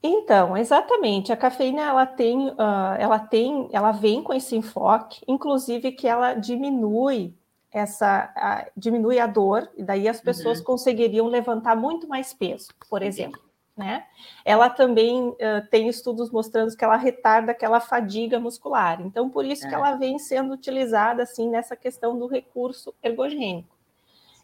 Então, 0.01 0.55
exatamente. 0.55 1.33
A 1.33 1.37
cafeína 1.37 1.81
ela 1.81 2.05
tem, 2.05 2.49
uh, 2.49 2.95
ela 2.97 3.19
tem, 3.19 3.67
ela 3.73 3.91
vem 3.91 4.21
com 4.21 4.33
esse 4.33 4.55
enfoque, 4.55 5.21
inclusive 5.27 5.91
que 5.91 6.07
ela 6.07 6.33
diminui 6.35 7.33
essa, 7.71 8.31
a, 8.35 8.67
diminui 8.77 9.19
a 9.19 9.27
dor 9.27 9.69
e 9.75 9.83
daí 9.83 10.07
as 10.07 10.21
pessoas 10.21 10.59
uhum. 10.59 10.65
conseguiriam 10.65 11.27
levantar 11.27 11.75
muito 11.75 12.07
mais 12.07 12.33
peso, 12.33 12.69
por 12.89 13.01
exemplo. 13.01 13.41
Né? 13.75 14.05
Ela 14.45 14.69
também 14.69 15.29
uh, 15.29 15.35
tem 15.69 15.89
estudos 15.89 16.31
mostrando 16.31 16.73
que 16.77 16.85
ela 16.85 16.95
retarda 16.95 17.51
aquela 17.51 17.81
fadiga 17.81 18.39
muscular. 18.39 19.01
Então, 19.01 19.29
por 19.29 19.43
isso 19.43 19.65
é. 19.65 19.69
que 19.69 19.75
ela 19.75 19.95
vem 19.95 20.17
sendo 20.17 20.53
utilizada 20.53 21.23
assim 21.23 21.49
nessa 21.49 21.75
questão 21.75 22.17
do 22.17 22.27
recurso 22.27 22.93
ergogênico. 23.03 23.74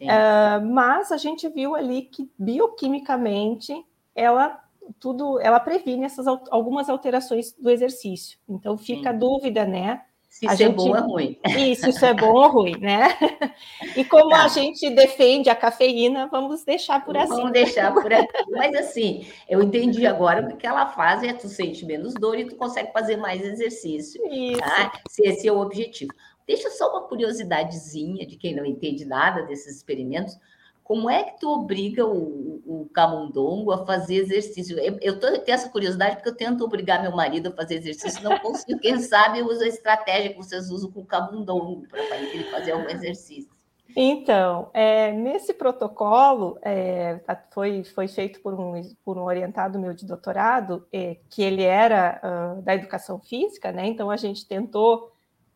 Uh, 0.02 0.66
mas 0.72 1.12
a 1.12 1.16
gente 1.16 1.48
viu 1.48 1.74
ali 1.74 2.02
que 2.02 2.30
bioquimicamente 2.38 3.72
ela 4.14 4.60
tudo, 4.98 5.40
ela 5.40 5.60
previne 5.60 6.04
essas 6.04 6.26
algumas 6.26 6.88
alterações 6.88 7.52
do 7.52 7.70
exercício. 7.70 8.38
Então 8.48 8.76
fica 8.76 9.10
a 9.10 9.12
dúvida, 9.12 9.64
né? 9.64 10.02
Se 10.28 10.48
a 10.48 10.54
isso 10.54 10.62
é 10.62 10.66
gente... 10.66 10.72
é 10.72 10.76
bom 10.76 10.96
ou 10.96 11.02
ruim. 11.12 11.38
Isso, 11.70 11.90
isso 11.90 12.06
é 12.06 12.14
bom 12.14 12.32
ou 12.32 12.48
ruim, 12.48 12.78
né? 12.78 13.08
E 13.94 14.02
como 14.02 14.30
tá. 14.30 14.44
a 14.44 14.48
gente 14.48 14.88
defende 14.88 15.50
a 15.50 15.54
cafeína, 15.54 16.26
vamos 16.28 16.64
deixar 16.64 17.04
por 17.04 17.14
assim. 17.18 17.34
Vamos 17.34 17.52
deixar 17.52 17.92
por 17.92 18.10
aqui. 18.10 18.32
Mas 18.50 18.74
assim, 18.74 19.26
eu 19.46 19.62
entendi 19.62 20.06
agora 20.06 20.48
o 20.48 20.56
que 20.56 20.66
ela 20.66 20.86
faz 20.86 21.22
é 21.22 21.34
tu 21.34 21.48
sente 21.48 21.84
menos 21.84 22.14
dor 22.14 22.38
e 22.38 22.46
tu 22.46 22.56
consegue 22.56 22.90
fazer 22.92 23.18
mais 23.18 23.44
exercício. 23.44 24.22
Isso. 24.32 24.58
Tá? 24.58 24.92
Se 25.10 25.22
esse 25.28 25.46
é 25.46 25.52
o 25.52 25.60
objetivo. 25.60 26.14
Deixa 26.46 26.70
só 26.70 26.90
uma 26.90 27.08
curiosidadezinha 27.08 28.26
de 28.26 28.36
quem 28.36 28.54
não 28.54 28.64
entende 28.64 29.04
nada 29.04 29.42
desses 29.42 29.76
experimentos. 29.76 30.38
Como 30.84 31.08
é 31.08 31.22
que 31.22 31.38
tu 31.38 31.48
obriga 31.48 32.04
o, 32.04 32.60
o 32.66 32.90
camundongo 32.92 33.70
a 33.70 33.86
fazer 33.86 34.16
exercício? 34.16 34.78
Eu, 34.78 34.98
eu 35.00 35.20
tô, 35.20 35.26
tenho 35.38 35.54
essa 35.54 35.68
curiosidade 35.68 36.16
porque 36.16 36.28
eu 36.28 36.36
tento 36.36 36.64
obrigar 36.64 37.00
meu 37.00 37.12
marido 37.12 37.48
a 37.48 37.52
fazer 37.52 37.76
exercício, 37.76 38.22
não 38.22 38.38
consigo. 38.40 38.80
Quem 38.80 38.98
sabe 38.98 39.42
usa 39.42 39.64
a 39.64 39.68
estratégia 39.68 40.30
que 40.30 40.36
vocês 40.36 40.70
usam 40.70 40.90
com 40.90 41.00
o 41.00 41.06
camundongo 41.06 41.86
para 41.88 42.18
ele 42.18 42.44
fazer 42.50 42.72
algum 42.72 42.88
exercício. 42.88 43.50
Então, 43.94 44.70
é, 44.72 45.12
nesse 45.12 45.52
protocolo, 45.52 46.58
é, 46.62 47.20
foi, 47.50 47.84
foi 47.84 48.08
feito 48.08 48.40
por 48.40 48.54
um, 48.58 48.80
por 49.04 49.18
um 49.18 49.24
orientado 49.24 49.78
meu 49.78 49.92
de 49.92 50.06
doutorado, 50.06 50.86
é, 50.92 51.18
que 51.28 51.42
ele 51.42 51.62
era 51.62 52.20
uh, 52.58 52.62
da 52.62 52.74
educação 52.74 53.18
física, 53.20 53.70
né? 53.70 53.86
Então, 53.86 54.10
a 54.10 54.16
gente 54.16 54.46
tentou 54.46 55.11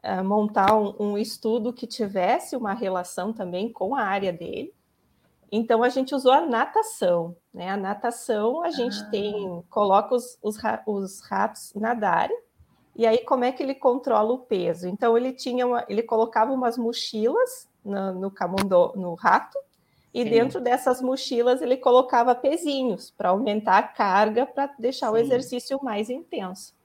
uh, 0.07 0.25
montar 0.25 0.77
um, 0.77 0.95
um, 0.99 1.19
estudo 1.19 1.73
que 1.73 1.87
tivesse 1.87 2.57
uma 2.57 2.73
relação 2.73 3.33
também 3.33 3.73
com 3.73 3.95
a 3.95 4.03
área 4.03 4.33
dele. 4.33 4.73
Então 5.51 5.83
a 5.83 5.89
gente 5.89 6.15
usou 6.15 6.33
a 6.33 6.45
natação, 6.45 7.37
né? 7.53 7.71
A 7.71 7.77
natação 7.77 8.63
a 8.63 8.71
gente 8.71 8.99
ah. 9.01 9.11
tem, 9.11 9.65
coloca 9.71 10.15
os, 10.15 10.39
os, 10.43 10.57
os, 10.87 11.21
ratos 11.23 11.73
nadarem, 11.75 12.37
e 12.95 13.07
aí 13.07 13.19
como 13.19 13.45
é 13.45 13.53
que 13.53 13.63
ele 13.63 13.75
controla 13.75 14.33
o 14.33 14.39
peso? 14.39 14.89
Então 14.89 15.17
ele 15.17 15.33
tinha 15.33 15.67
uma, 15.67 15.85
ele 15.89 16.03
colocava 16.03 16.53
umas 16.53 16.77
mochilas 16.77 17.69
no, 17.85 18.13
no 18.13 18.31
camundo, 18.31 18.93
no 18.97 19.15
rato, 19.15 19.59
e 20.13 20.25
Sim. 20.25 20.31
dentro 20.31 20.61
dessas 20.61 21.01
mochilas 21.01 21.63
ele 21.63 21.77
colocava 21.77 22.35
pezinhos 22.35 23.11
para 23.11 23.29
aumentar 23.29 23.79
a 23.79 23.83
carga 23.83 24.47
para 24.47 24.75
deixar 24.79 25.09
Sim. 25.09 25.13
o 25.13 25.17
exercício 25.17 25.79
mais 25.83 26.11
intenso. 26.11 26.76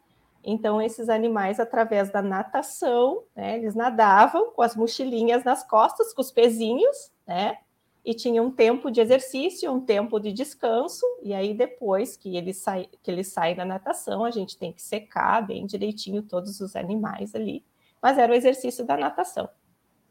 Então, 0.43 0.81
esses 0.81 1.09
animais, 1.09 1.59
através 1.59 2.11
da 2.11 2.21
natação, 2.21 3.23
né, 3.35 3.57
eles 3.57 3.75
nadavam 3.75 4.51
com 4.51 4.61
as 4.61 4.75
mochilinhas 4.75 5.43
nas 5.43 5.63
costas, 5.63 6.13
com 6.13 6.21
os 6.21 6.31
pezinhos, 6.31 7.11
né? 7.27 7.57
e 8.03 8.13
tinha 8.13 8.41
um 8.41 8.51
tempo 8.51 8.89
de 8.89 8.99
exercício, 8.99 9.71
um 9.71 9.79
tempo 9.79 10.19
de 10.19 10.33
descanso, 10.33 11.05
e 11.21 11.33
aí 11.33 11.53
depois 11.53 12.17
que 12.17 12.35
ele 12.35 12.53
sai, 12.53 12.89
que 13.01 13.11
ele 13.11 13.23
sai 13.23 13.53
da 13.53 13.63
natação, 13.63 14.25
a 14.25 14.31
gente 14.31 14.57
tem 14.57 14.73
que 14.73 14.81
secar 14.81 15.45
bem 15.45 15.65
direitinho 15.65 16.23
todos 16.23 16.59
os 16.59 16.75
animais 16.75 17.35
ali. 17.35 17.63
Mas 18.01 18.17
era 18.17 18.31
o 18.31 18.35
exercício 18.35 18.83
da 18.83 18.97
natação. 18.97 19.47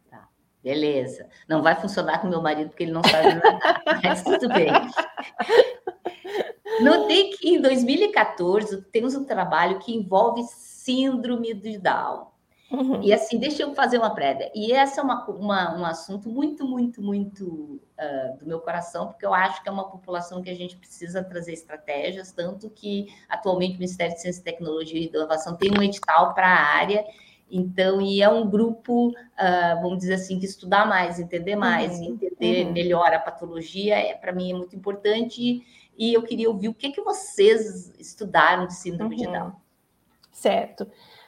Tá, 0.08 0.28
beleza. 0.62 1.28
Não 1.48 1.62
vai 1.62 1.74
funcionar 1.74 2.20
com 2.20 2.28
meu 2.28 2.40
marido 2.40 2.68
porque 2.68 2.84
ele 2.84 2.92
não 2.92 3.02
sabe 3.02 3.34
nadar, 3.34 3.82
mas 4.04 4.22
tudo 4.22 4.48
bem. 4.48 4.70
Notei 6.82 7.30
que 7.30 7.48
em 7.48 7.60
2014 7.60 8.82
temos 8.92 9.14
um 9.14 9.24
trabalho 9.24 9.78
que 9.78 9.94
envolve 9.94 10.42
síndrome 10.44 11.54
de 11.54 11.78
Down. 11.78 12.30
Uhum. 12.70 13.02
E 13.02 13.12
assim, 13.12 13.36
deixa 13.38 13.62
eu 13.62 13.74
fazer 13.74 13.98
uma 13.98 14.14
prévia. 14.14 14.50
E 14.54 14.72
esse 14.72 15.00
é 15.00 15.02
uma, 15.02 15.26
uma, 15.28 15.76
um 15.76 15.84
assunto 15.84 16.28
muito, 16.28 16.64
muito, 16.64 17.02
muito 17.02 17.80
uh, 17.98 18.38
do 18.38 18.46
meu 18.46 18.60
coração, 18.60 19.08
porque 19.08 19.26
eu 19.26 19.34
acho 19.34 19.60
que 19.60 19.68
é 19.68 19.72
uma 19.72 19.90
população 19.90 20.40
que 20.40 20.48
a 20.48 20.54
gente 20.54 20.76
precisa 20.76 21.24
trazer 21.24 21.52
estratégias, 21.52 22.30
tanto 22.30 22.70
que 22.70 23.08
atualmente 23.28 23.72
o 23.72 23.78
Ministério 23.78 24.14
de 24.14 24.20
Ciência, 24.20 24.44
Tecnologia 24.44 25.00
e 25.00 25.08
Inovação 25.08 25.56
tem 25.56 25.72
um 25.76 25.82
edital 25.82 26.32
para 26.32 26.46
a 26.46 26.76
área, 26.76 27.04
então, 27.50 28.00
e 28.00 28.22
é 28.22 28.28
um 28.28 28.48
grupo, 28.48 29.08
uh, 29.08 29.82
vamos 29.82 29.98
dizer 29.98 30.14
assim, 30.14 30.38
que 30.38 30.46
estudar 30.46 30.86
mais, 30.86 31.18
entender 31.18 31.56
mais, 31.56 31.98
uhum. 31.98 32.14
entender 32.14 32.66
uhum. 32.66 32.72
melhor 32.72 33.12
a 33.12 33.18
patologia, 33.18 33.96
é, 33.96 34.14
para 34.14 34.32
mim 34.32 34.52
é 34.52 34.54
muito 34.54 34.76
importante, 34.76 35.42
e 35.42 35.64
eu 36.00 36.22
queria 36.22 36.48
ouvir 36.48 36.68
o 36.68 36.74
que, 36.74 36.90
que 36.90 37.00
vocês 37.02 37.92
estudaram 37.98 38.66
de 38.66 38.74
síndrome 38.74 39.16
de 39.16 39.24
Down. 39.24 39.52
Certo. 40.32 40.86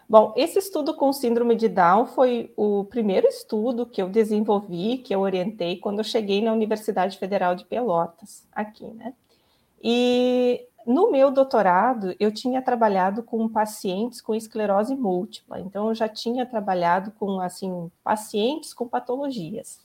Bom, 0.08 0.32
esse 0.36 0.58
estudo 0.58 0.94
com 0.94 1.12
síndrome 1.12 1.54
de 1.54 1.68
Down 1.68 2.06
foi 2.06 2.52
o 2.56 2.84
primeiro 2.84 3.26
estudo 3.26 3.86
que 3.86 4.00
eu 4.00 4.08
desenvolvi, 4.08 4.98
que 4.98 5.14
eu 5.14 5.20
orientei 5.20 5.76
quando 5.76 5.98
eu 5.98 6.04
cheguei 6.04 6.42
na 6.42 6.52
Universidade 6.52 7.18
Federal 7.18 7.54
de 7.54 7.64
Pelotas, 7.64 8.46
aqui, 8.52 8.86
né? 8.86 9.14
E 9.82 10.66
no 10.86 11.10
meu 11.10 11.30
doutorado, 11.30 12.14
eu 12.18 12.32
tinha 12.32 12.60
trabalhado 12.60 13.22
com 13.22 13.48
pacientes 13.48 14.20
com 14.20 14.34
esclerose 14.34 14.94
múltipla, 14.94 15.60
então 15.60 15.88
eu 15.88 15.94
já 15.94 16.08
tinha 16.08 16.44
trabalhado 16.44 17.12
com 17.12 17.40
assim 17.40 17.90
pacientes 18.02 18.74
com 18.74 18.88
patologias. 18.88 19.80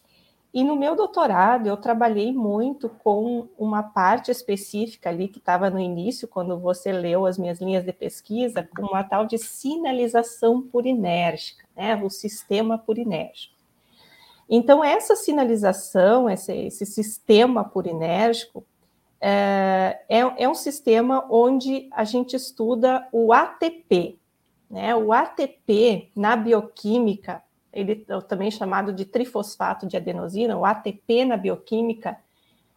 E 0.57 0.63
no 0.63 0.75
meu 0.75 0.95
doutorado, 0.95 1.67
eu 1.67 1.77
trabalhei 1.77 2.33
muito 2.33 2.89
com 2.89 3.47
uma 3.59 3.83
parte 3.83 4.31
específica 4.31 5.07
ali 5.07 5.27
que 5.27 5.37
estava 5.37 5.69
no 5.69 5.79
início, 5.79 6.27
quando 6.27 6.57
você 6.57 6.91
leu 6.91 7.27
as 7.27 7.37
minhas 7.37 7.61
linhas 7.61 7.85
de 7.85 7.93
pesquisa, 7.93 8.67
com 8.75 8.87
uma 8.87 9.03
tal 9.03 9.27
de 9.27 9.37
sinalização 9.37 10.59
purinérgica, 10.59 11.63
né? 11.75 11.95
o 12.03 12.09
sistema 12.09 12.75
purinérgico. 12.75 13.53
Então, 14.49 14.83
essa 14.83 15.15
sinalização, 15.15 16.27
esse, 16.27 16.51
esse 16.51 16.87
sistema 16.87 17.63
purinérgico, 17.63 18.65
é, 19.21 19.99
é, 20.09 20.21
é, 20.43 20.49
um 20.49 20.55
sistema 20.55 21.23
onde 21.29 21.87
a 21.91 22.03
gente 22.03 22.35
estuda 22.35 23.07
o 23.11 23.31
ATP. 23.31 24.17
Né? 24.71 24.95
O 24.95 25.13
ATP, 25.13 26.09
na 26.15 26.35
bioquímica, 26.35 27.43
ele 27.77 28.05
é 28.09 28.21
também 28.21 28.49
chamado 28.49 28.91
de 28.91 29.05
trifosfato 29.05 29.85
de 29.85 29.95
adenosina, 29.95 30.57
o 30.57 30.65
ATP 30.65 31.25
na 31.25 31.37
bioquímica, 31.37 32.17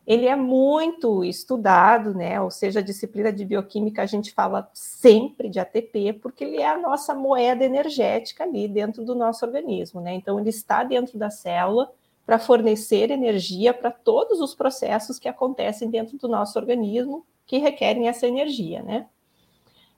ele 0.07 0.27
é 0.27 0.37
muito 0.37 1.25
estudado, 1.25 2.15
né? 2.15 2.41
Ou 2.41 2.51
seja, 2.51 2.81
a 2.81 2.83
disciplina 2.83 3.33
de 3.33 3.45
bioquímica 3.45 4.03
a 4.03 4.07
gente 4.07 4.33
fala 4.33 4.69
sempre 4.75 5.49
de 5.49 5.59
ATP, 5.59 6.15
porque 6.15 6.45
ele 6.45 6.59
é 6.59 6.69
a 6.69 6.79
nossa 6.79 7.15
moeda 7.15 7.65
energética 7.65 8.45
ali 8.45 8.69
dentro 8.69 9.05
do 9.05 9.15
nosso 9.15 9.45
organismo, 9.47 10.01
né? 10.01 10.13
Então, 10.13 10.39
ele 10.39 10.51
está 10.51 10.85
dentro 10.85 11.19
da 11.19 11.31
célula 11.31 11.91
para 12.27 12.39
fornecer 12.39 13.11
energia 13.11 13.73
para 13.73 13.91
todos 13.91 14.41
os 14.41 14.55
processos 14.55 15.19
que 15.19 15.29
acontecem 15.29 15.89
dentro 15.89 16.19
do 16.19 16.29
nosso 16.29 16.59
organismo 16.59 17.25
que 17.47 17.59
requerem 17.59 18.09
essa 18.09 18.27
energia, 18.27 18.83
né? 18.83 19.07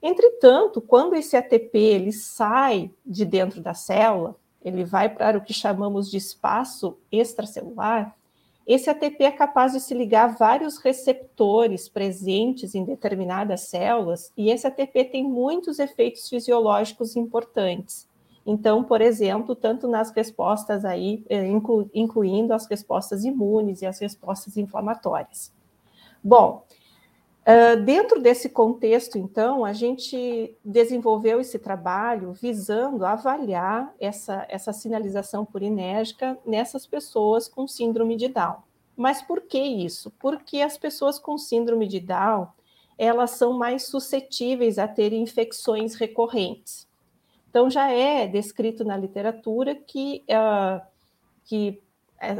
Entretanto, 0.01 0.81
quando 0.81 1.15
esse 1.15 1.37
ATP 1.37 1.79
ele 1.79 2.13
sai 2.13 2.91
de 3.05 3.25
dentro 3.25 3.61
da 3.61 3.73
célula, 3.73 4.37
ele 4.65 4.85
vai 4.85 5.09
para 5.09 5.39
o 5.39 5.41
que 5.43 5.53
chamamos 5.53 6.11
de 6.11 6.17
espaço 6.17 6.97
extracelular, 7.11 8.15
esse 8.67 8.89
ATP 8.89 9.25
é 9.25 9.33
capaz 9.33 9.73
de 9.73 9.81
se 9.81 9.93
ligar 9.93 10.25
a 10.25 10.33
vários 10.33 10.79
receptores 10.79 11.89
presentes 11.89 12.75
em 12.75 12.85
determinadas 12.85 13.63
células, 13.63 14.33
e 14.37 14.51
esse 14.51 14.67
ATP 14.67 15.05
tem 15.05 15.25
muitos 15.25 15.79
efeitos 15.81 16.29
fisiológicos 16.29 17.17
importantes. 17.17 18.09
Então, 18.47 18.85
por 18.85 19.01
exemplo, 19.01 19.55
tanto 19.55 19.89
nas 19.89 20.11
respostas 20.11 20.85
aí, 20.85 21.25
eh, 21.29 21.47
inclu, 21.47 21.91
incluindo 21.93 22.53
as 22.53 22.67
respostas 22.67 23.25
imunes 23.25 23.83
e 23.83 23.87
as 23.87 23.99
respostas 23.99 24.57
inflamatórias. 24.57 25.53
Bom, 26.23 26.65
Uh, 27.43 27.83
dentro 27.83 28.21
desse 28.21 28.49
contexto, 28.49 29.19
então, 29.19 29.65
a 29.65 29.73
gente 29.73 30.57
desenvolveu 30.65 31.41
esse 31.41 31.59
trabalho 31.59 32.33
visando 32.33 33.05
avaliar 33.05 33.93
essa, 33.99 34.47
essa 34.49 34.73
sinalização 34.73 35.45
purinérgica 35.45 36.39
nessas 36.47 36.87
pessoas 36.87 37.49
com 37.49 37.67
síndrome 37.67 38.17
de 38.17 38.29
Down. 38.29 38.59
Mas 38.97 39.21
por 39.21 39.41
que 39.41 39.59
isso? 39.59 40.13
Porque 40.21 40.61
as 40.61 40.79
pessoas 40.79 41.19
com 41.19 41.37
síndrome 41.37 41.89
de 41.89 41.99
Down 41.99 42.49
elas 42.97 43.33
são 43.33 43.53
mais 43.53 43.87
suscetíveis 43.87 44.79
a 44.79 44.87
ter 44.87 45.13
infecções 45.13 45.97
recorrentes. 45.97 46.87
Então, 47.51 47.69
já 47.69 47.91
é 47.91 48.29
descrito 48.29 48.85
na 48.85 48.97
literatura 48.97 49.75
que, 49.75 50.23
uh, 50.31 50.81
que 51.45 51.82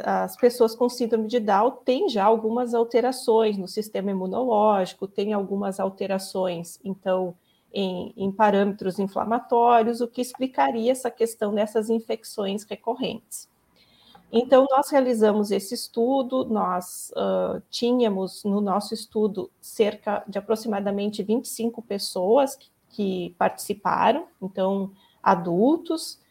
as 0.05 0.37
pessoas 0.37 0.75
com 0.77 0.89
síndrome 0.89 1.27
de 1.27 1.41
Down 1.41 1.73
têm 1.85 2.09
já 2.09 2.25
algumas 2.25 2.73
alterações 2.73 3.59
no 3.59 3.67
sistema 3.67 4.13
imunológico, 4.13 5.09
têm 5.09 5.33
algumas 5.33 5.81
alterações, 5.81 6.79
então, 6.85 7.35
em, 7.73 8.15
em, 8.17 8.31
parâmetros 8.31 9.01
inflamatórios, 9.01 10.01
o 10.01 10.07
que 10.07 10.21
explicaria 10.21 10.93
essa 10.93 11.11
questão 11.11 11.53
dessas 11.53 11.91
infecções 11.91 12.63
recorrentes. 12.63 13.49
Então, 14.31 14.67
nós 14.71 14.89
realizamos 14.89 15.51
esse 15.51 15.75
estudo, 15.75 16.45
nós 16.45 17.13
uh, 17.17 17.61
tínhamos 17.69 18.45
no 18.45 18.61
nosso 18.61 18.95
estudo 18.95 19.51
cerca 19.61 20.23
de 20.29 20.39
aproximadamente 20.39 21.23
25 21.23 21.83
pessoas 21.83 22.55
que, 22.55 22.71
que 22.89 23.35
participaram, 23.37 24.27
então, 24.41 24.93
adultos, 25.23 26.22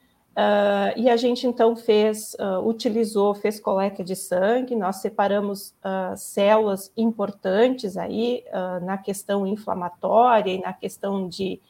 Uh, 0.42 0.98
e 0.98 1.08
a 1.08 1.16
gente 1.18 1.46
então 1.46 1.76
fez, 1.76 2.36
uh, 2.40 2.68
utilizou, 2.68 3.36
fez 3.36 3.60
coleta 3.60 4.04
de 4.04 4.16
sangue, 4.16 4.76
nós 4.76 4.96
separamos 4.96 5.70
uh, 5.86 6.18
células 6.18 6.92
importantes 6.98 7.96
aí 7.96 8.44
na 8.82 8.98
questão 8.98 9.46
inflamatória 9.46 10.52
e 10.52 10.62
na 10.62 10.74
questão 10.74 11.30
de, 11.30 11.62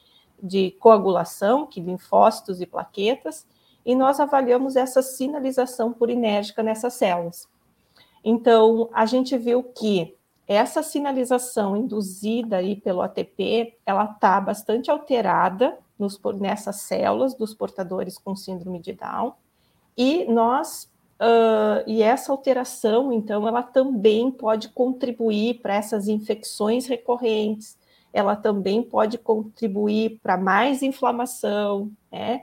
de 0.42 0.70
coagulação, 0.80 1.66
que 1.66 1.80
linfócitos 1.80 2.62
e 2.62 2.66
plaquetas, 2.66 3.46
e 3.84 3.94
nós 3.94 4.18
avaliamos 4.20 4.74
essa 4.74 5.02
sinalização 5.02 5.92
purinérgica 5.92 6.62
nessas 6.62 6.94
células. 6.94 7.46
Então, 8.24 8.88
a 8.92 9.04
gente 9.04 9.36
viu 9.36 9.62
que 9.62 10.16
essa 10.46 10.82
sinalização 10.82 11.76
induzida 11.76 12.56
aí 12.56 12.76
pelo 12.76 13.02
ATP, 13.02 13.76
ela 13.84 14.04
está 14.04 14.40
bastante 14.40 14.90
alterada 14.90 15.78
nos, 15.98 16.20
nessas 16.38 16.76
células 16.76 17.34
dos 17.34 17.54
portadores 17.54 18.18
com 18.18 18.34
síndrome 18.34 18.80
de 18.80 18.92
Down, 18.92 19.34
e 19.96 20.24
nós 20.24 20.90
Uh, 21.22 21.86
e 21.86 22.02
essa 22.02 22.32
alteração, 22.32 23.12
então, 23.12 23.46
ela 23.46 23.62
também 23.62 24.28
pode 24.28 24.70
contribuir 24.70 25.60
para 25.60 25.76
essas 25.76 26.08
infecções 26.08 26.86
recorrentes, 26.86 27.78
ela 28.12 28.34
também 28.34 28.82
pode 28.82 29.18
contribuir 29.18 30.18
para 30.20 30.36
mais 30.36 30.82
inflamação, 30.82 31.92
né? 32.10 32.42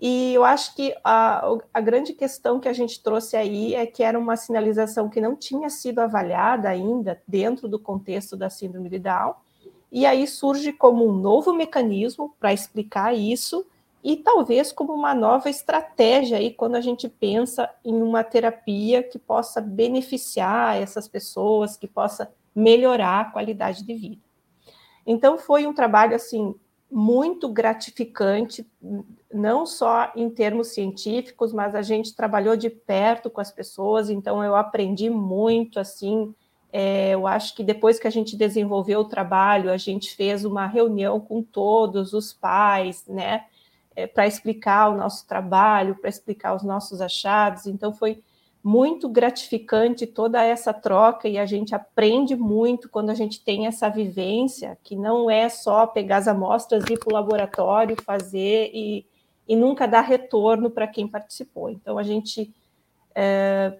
E 0.00 0.34
eu 0.34 0.42
acho 0.42 0.74
que 0.74 0.94
a, 1.04 1.46
a 1.72 1.80
grande 1.82 2.14
questão 2.14 2.58
que 2.58 2.68
a 2.68 2.72
gente 2.72 3.02
trouxe 3.02 3.36
aí 3.36 3.74
é 3.74 3.86
que 3.86 4.02
era 4.02 4.18
uma 4.18 4.36
sinalização 4.36 5.08
que 5.08 5.20
não 5.20 5.36
tinha 5.36 5.68
sido 5.68 6.00
avaliada 6.00 6.68
ainda 6.68 7.22
dentro 7.28 7.68
do 7.68 7.78
contexto 7.78 8.36
da 8.36 8.48
síndrome 8.48 8.88
de 8.88 8.98
Down, 8.98 9.34
e 9.94 10.04
aí 10.04 10.26
surge 10.26 10.72
como 10.72 11.08
um 11.08 11.12
novo 11.12 11.54
mecanismo 11.54 12.34
para 12.40 12.52
explicar 12.52 13.14
isso 13.14 13.64
e 14.02 14.16
talvez 14.16 14.72
como 14.72 14.92
uma 14.92 15.14
nova 15.14 15.48
estratégia 15.48 16.38
aí 16.38 16.52
quando 16.52 16.74
a 16.74 16.80
gente 16.80 17.08
pensa 17.08 17.70
em 17.84 18.02
uma 18.02 18.24
terapia 18.24 19.04
que 19.04 19.20
possa 19.20 19.60
beneficiar 19.60 20.76
essas 20.82 21.06
pessoas, 21.06 21.76
que 21.76 21.86
possa 21.86 22.28
melhorar 22.52 23.20
a 23.20 23.24
qualidade 23.30 23.84
de 23.84 23.94
vida. 23.94 24.20
Então 25.06 25.38
foi 25.38 25.64
um 25.64 25.72
trabalho 25.72 26.16
assim 26.16 26.56
muito 26.90 27.48
gratificante, 27.48 28.66
não 29.32 29.64
só 29.64 30.10
em 30.16 30.28
termos 30.28 30.74
científicos, 30.74 31.52
mas 31.52 31.72
a 31.72 31.82
gente 31.82 32.16
trabalhou 32.16 32.56
de 32.56 32.68
perto 32.68 33.30
com 33.30 33.40
as 33.40 33.52
pessoas, 33.52 34.10
então 34.10 34.42
eu 34.42 34.56
aprendi 34.56 35.08
muito 35.08 35.78
assim 35.78 36.34
é, 36.76 37.10
eu 37.10 37.24
acho 37.24 37.54
que 37.54 37.62
depois 37.62 38.00
que 38.00 38.08
a 38.08 38.10
gente 38.10 38.36
desenvolveu 38.36 38.98
o 38.98 39.04
trabalho, 39.04 39.70
a 39.70 39.76
gente 39.76 40.12
fez 40.16 40.44
uma 40.44 40.66
reunião 40.66 41.20
com 41.20 41.40
todos 41.40 42.12
os 42.12 42.32
pais, 42.32 43.06
né, 43.06 43.44
é, 43.94 44.08
para 44.08 44.26
explicar 44.26 44.88
o 44.88 44.96
nosso 44.96 45.24
trabalho, 45.24 45.94
para 45.94 46.10
explicar 46.10 46.52
os 46.52 46.64
nossos 46.64 47.00
achados. 47.00 47.68
Então, 47.68 47.92
foi 47.92 48.24
muito 48.60 49.08
gratificante 49.08 50.04
toda 50.04 50.42
essa 50.42 50.74
troca 50.74 51.28
e 51.28 51.38
a 51.38 51.46
gente 51.46 51.76
aprende 51.76 52.34
muito 52.34 52.88
quando 52.88 53.10
a 53.10 53.14
gente 53.14 53.40
tem 53.44 53.68
essa 53.68 53.88
vivência, 53.88 54.76
que 54.82 54.96
não 54.96 55.30
é 55.30 55.48
só 55.48 55.86
pegar 55.86 56.16
as 56.16 56.26
amostras, 56.26 56.82
ir 56.90 56.98
para 56.98 57.08
o 57.08 57.14
laboratório, 57.14 58.02
fazer 58.02 58.72
e, 58.74 59.06
e 59.46 59.54
nunca 59.54 59.86
dar 59.86 60.00
retorno 60.00 60.68
para 60.68 60.88
quem 60.88 61.06
participou. 61.06 61.70
Então, 61.70 61.98
a 61.98 62.02
gente. 62.02 62.52
É, 63.14 63.78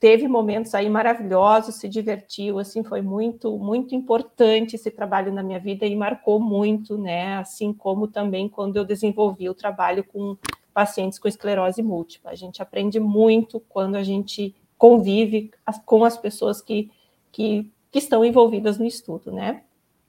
teve 0.00 0.28
momentos 0.28 0.74
aí 0.74 0.88
maravilhosos, 0.88 1.76
se 1.76 1.88
divertiu, 1.88 2.58
assim, 2.58 2.84
foi 2.84 3.02
muito, 3.02 3.58
muito 3.58 3.94
importante 3.94 4.76
esse 4.76 4.90
trabalho 4.90 5.32
na 5.32 5.42
minha 5.42 5.58
vida 5.58 5.84
e 5.86 5.96
marcou 5.96 6.38
muito, 6.38 6.96
né, 6.96 7.36
assim 7.36 7.72
como 7.72 8.06
também 8.06 8.48
quando 8.48 8.76
eu 8.76 8.84
desenvolvi 8.84 9.48
o 9.48 9.54
trabalho 9.54 10.04
com 10.04 10.36
pacientes 10.72 11.18
com 11.18 11.26
esclerose 11.26 11.82
múltipla. 11.82 12.30
A 12.30 12.36
gente 12.36 12.62
aprende 12.62 13.00
muito 13.00 13.58
quando 13.68 13.96
a 13.96 14.02
gente 14.04 14.54
convive 14.76 15.50
com 15.84 16.04
as 16.04 16.16
pessoas 16.16 16.62
que, 16.62 16.92
que, 17.32 17.68
que 17.90 17.98
estão 17.98 18.24
envolvidas 18.24 18.78
no 18.78 18.86
estudo, 18.86 19.32
né? 19.32 19.64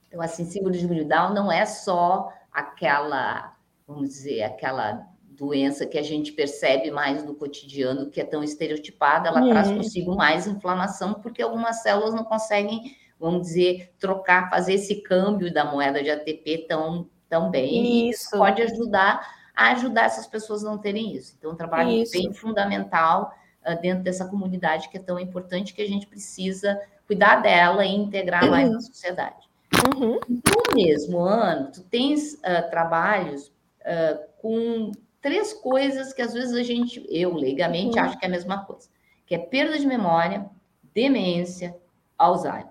Então, 0.08 0.21
assim, 0.21 0.45
síndrome 0.45 0.78
de 0.78 1.04
Down 1.04 1.34
não 1.34 1.52
é 1.52 1.65
só 1.65 2.32
aquela, 2.52 3.56
vamos 3.88 4.10
dizer, 4.10 4.43
aquela 4.43 5.09
doença 5.39 5.86
que 5.86 5.97
a 5.97 6.04
gente 6.04 6.34
percebe 6.34 6.91
mais 6.91 7.23
no 7.23 7.34
cotidiano, 7.34 8.10
que 8.10 8.19
é 8.19 8.25
tão 8.25 8.43
estereotipada, 8.43 9.30
ela 9.30 9.47
traz 9.47 9.71
consigo 9.71 10.15
mais 10.15 10.45
inflamação, 10.45 11.15
porque 11.15 11.41
algumas 11.41 11.82
células 11.82 12.13
não 12.13 12.25
conseguem, 12.25 12.95
vamos 13.17 13.47
dizer, 13.47 13.93
trocar, 13.97 14.49
fazer 14.49 14.73
esse 14.73 15.02
câmbio 15.02 15.52
da 15.54 15.63
moeda 15.63 16.04
de 16.04 16.12
ATP 16.12 16.65
tão, 16.67 17.08
tão 17.30 17.49
bem. 17.49 17.69
Isso. 17.69 17.88
E 17.88 18.10
isso 18.10 18.38
pode 18.38 18.62
ajudar 18.62 19.39
a 19.56 19.71
ajudar 19.71 20.06
essas 20.06 20.28
pessoas 20.28 20.63
a 20.63 20.69
não 20.69 20.78
terem 20.78 21.15
isso. 21.15 21.36
Então, 21.38 21.52
um 21.52 21.56
trabalho 21.56 21.89
isso. 21.89 22.13
bem 22.13 22.32
fundamental 22.34 23.34
uh, 23.65 23.82
dentro 23.82 24.04
dessa 24.04 24.25
comunidade 24.25 24.88
que 24.89 24.97
é 24.97 25.02
tão 25.02 25.19
importante 25.19 25.73
que 25.73 25.82
a 25.82 25.88
gente 25.88 26.08
precisa 26.08 26.80
cuidar 27.06 27.41
dela 27.41 27.86
e 27.86 27.93
integrar 27.93 28.45
uhum. 28.45 28.52
mais 28.52 28.71
na 28.71 28.80
sociedade. 28.80 29.49
Uhum. 29.95 30.19
No 30.30 30.75
mesmo 30.75 31.19
ano, 31.19 31.71
tu 31.71 31.82
tens 31.84 32.36
uh, 32.36 32.69
trabalhos 32.69 33.47
uh, 33.82 34.19
com 34.41 34.91
três 35.22 35.54
coisas 35.54 36.14
que 36.14 36.22
às 36.22 36.34
vezes 36.34 36.54
a 36.54 36.64
gente, 36.64 37.06
eu 37.10 37.34
leigamente, 37.34 37.98
uhum. 37.98 38.06
acho 38.06 38.18
que 38.18 38.26
é 38.26 38.28
a 38.28 38.32
mesma 38.32 38.66
coisa, 38.66 38.90
que 39.26 39.36
é 39.36 39.38
perda 39.38 39.78
de 39.78 39.86
memória, 39.86 40.50
demência, 40.94 41.76
Alzheimer. 42.18 42.68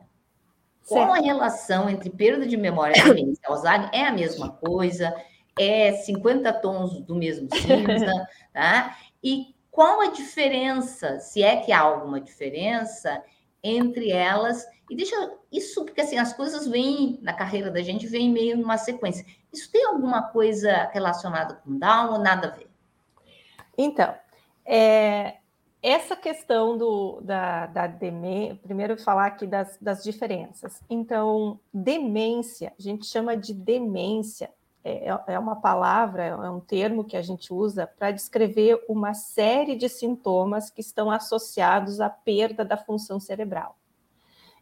Certo. 0.83 1.07
Qual 1.07 1.13
a 1.13 1.19
relação 1.19 1.89
entre 1.91 2.11
perda 2.11 2.47
de 2.47 2.57
memória, 2.57 3.03
demência 3.03 3.41
e 3.43 3.47
Alzheimer? 3.51 3.91
É 3.93 4.07
a 4.07 4.13
mesma 4.13 4.51
coisa? 4.53 5.15
É 5.59 5.93
50 5.93 6.53
tons 6.55 7.01
do 7.01 7.15
mesmo 7.15 7.49
cinza, 7.55 8.29
tá? 8.53 8.97
E 9.23 9.55
qual 9.71 10.01
a 10.01 10.11
diferença, 10.11 11.21
se 11.21 11.43
é 11.43 11.57
que 11.57 11.73
há 11.73 11.81
alguma 11.81 12.21
diferença, 12.21 13.23
entre 13.63 14.11
elas? 14.11 14.67
E 14.91 14.97
deixa 14.97 15.15
isso, 15.53 15.85
porque 15.85 16.01
assim, 16.01 16.17
as 16.19 16.33
coisas 16.33 16.67
vêm 16.67 17.19
na 17.23 17.33
carreira 17.33 17.71
da 17.71 17.83
gente, 17.83 18.07
vem 18.07 18.31
meio 18.31 18.57
numa 18.57 18.79
sequência. 18.79 19.25
Isso 19.53 19.71
tem 19.71 19.87
alguma 19.87 20.23
coisa 20.23 20.91
relacionada 20.93 21.55
com 21.55 21.79
Down 21.79 22.13
ou 22.13 22.19
nada 22.19 22.49
a 22.49 22.51
ver? 22.51 22.69
Então, 23.77 24.15
é, 24.65 25.39
essa 25.83 26.17
questão 26.17 26.77
do, 26.77 27.21
da, 27.23 27.67
da 27.67 27.87
demência, 27.87 28.59
primeiro 28.63 28.99
falar 28.99 29.27
aqui 29.27 29.47
das, 29.47 29.79
das 29.81 30.03
diferenças. 30.03 30.83
Então, 30.91 31.59
demência, 31.73 32.73
a 32.79 32.83
gente 32.83 33.07
chama 33.07 33.37
de 33.37 33.55
demência, 33.55 34.51
é, 34.85 35.09
é 35.27 35.39
uma 35.39 35.57
palavra, 35.57 36.25
é 36.25 36.51
um 36.51 36.61
termo 36.61 37.05
que 37.05 37.17
a 37.17 37.23
gente 37.23 37.53
usa 37.53 37.87
para 37.87 38.11
descrever 38.11 38.85
uma 38.89 39.15
série 39.15 39.77
de 39.77 39.89
sintomas 39.89 40.69
que 40.69 40.81
estão 40.81 41.11
associados 41.11 42.01
à 42.01 42.11
perda 42.11 42.65
da 42.65 42.77
função 42.77 43.21
cerebral. 43.21 43.78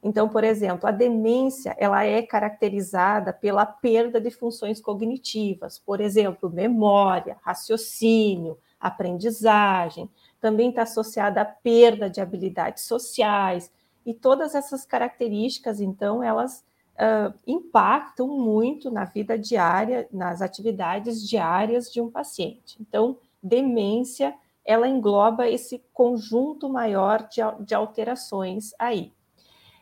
Então, 0.02 0.28
por 0.28 0.44
exemplo, 0.44 0.88
a 0.88 0.92
demência 0.92 1.74
ela 1.78 2.04
é 2.04 2.22
caracterizada 2.22 3.32
pela 3.32 3.66
perda 3.66 4.20
de 4.20 4.30
funções 4.30 4.80
cognitivas, 4.80 5.78
por 5.78 6.00
exemplo, 6.00 6.50
memória, 6.50 7.36
raciocínio, 7.42 8.58
aprendizagem. 8.80 10.08
Também 10.40 10.70
está 10.70 10.82
associada 10.82 11.40
à 11.40 11.44
perda 11.44 12.08
de 12.08 12.20
habilidades 12.20 12.84
sociais 12.84 13.70
e 14.04 14.14
todas 14.14 14.54
essas 14.54 14.84
características, 14.84 15.80
então, 15.80 16.22
elas 16.22 16.64
uh, 16.96 17.34
impactam 17.46 18.28
muito 18.28 18.90
na 18.90 19.04
vida 19.04 19.38
diária, 19.38 20.08
nas 20.12 20.40
atividades 20.40 21.26
diárias 21.28 21.92
de 21.92 22.00
um 22.00 22.10
paciente. 22.10 22.76
Então, 22.80 23.18
demência 23.42 24.34
ela 24.64 24.88
engloba 24.88 25.48
esse 25.48 25.82
conjunto 25.94 26.68
maior 26.68 27.28
de, 27.28 27.40
de 27.64 27.74
alterações 27.74 28.72
aí. 28.78 29.12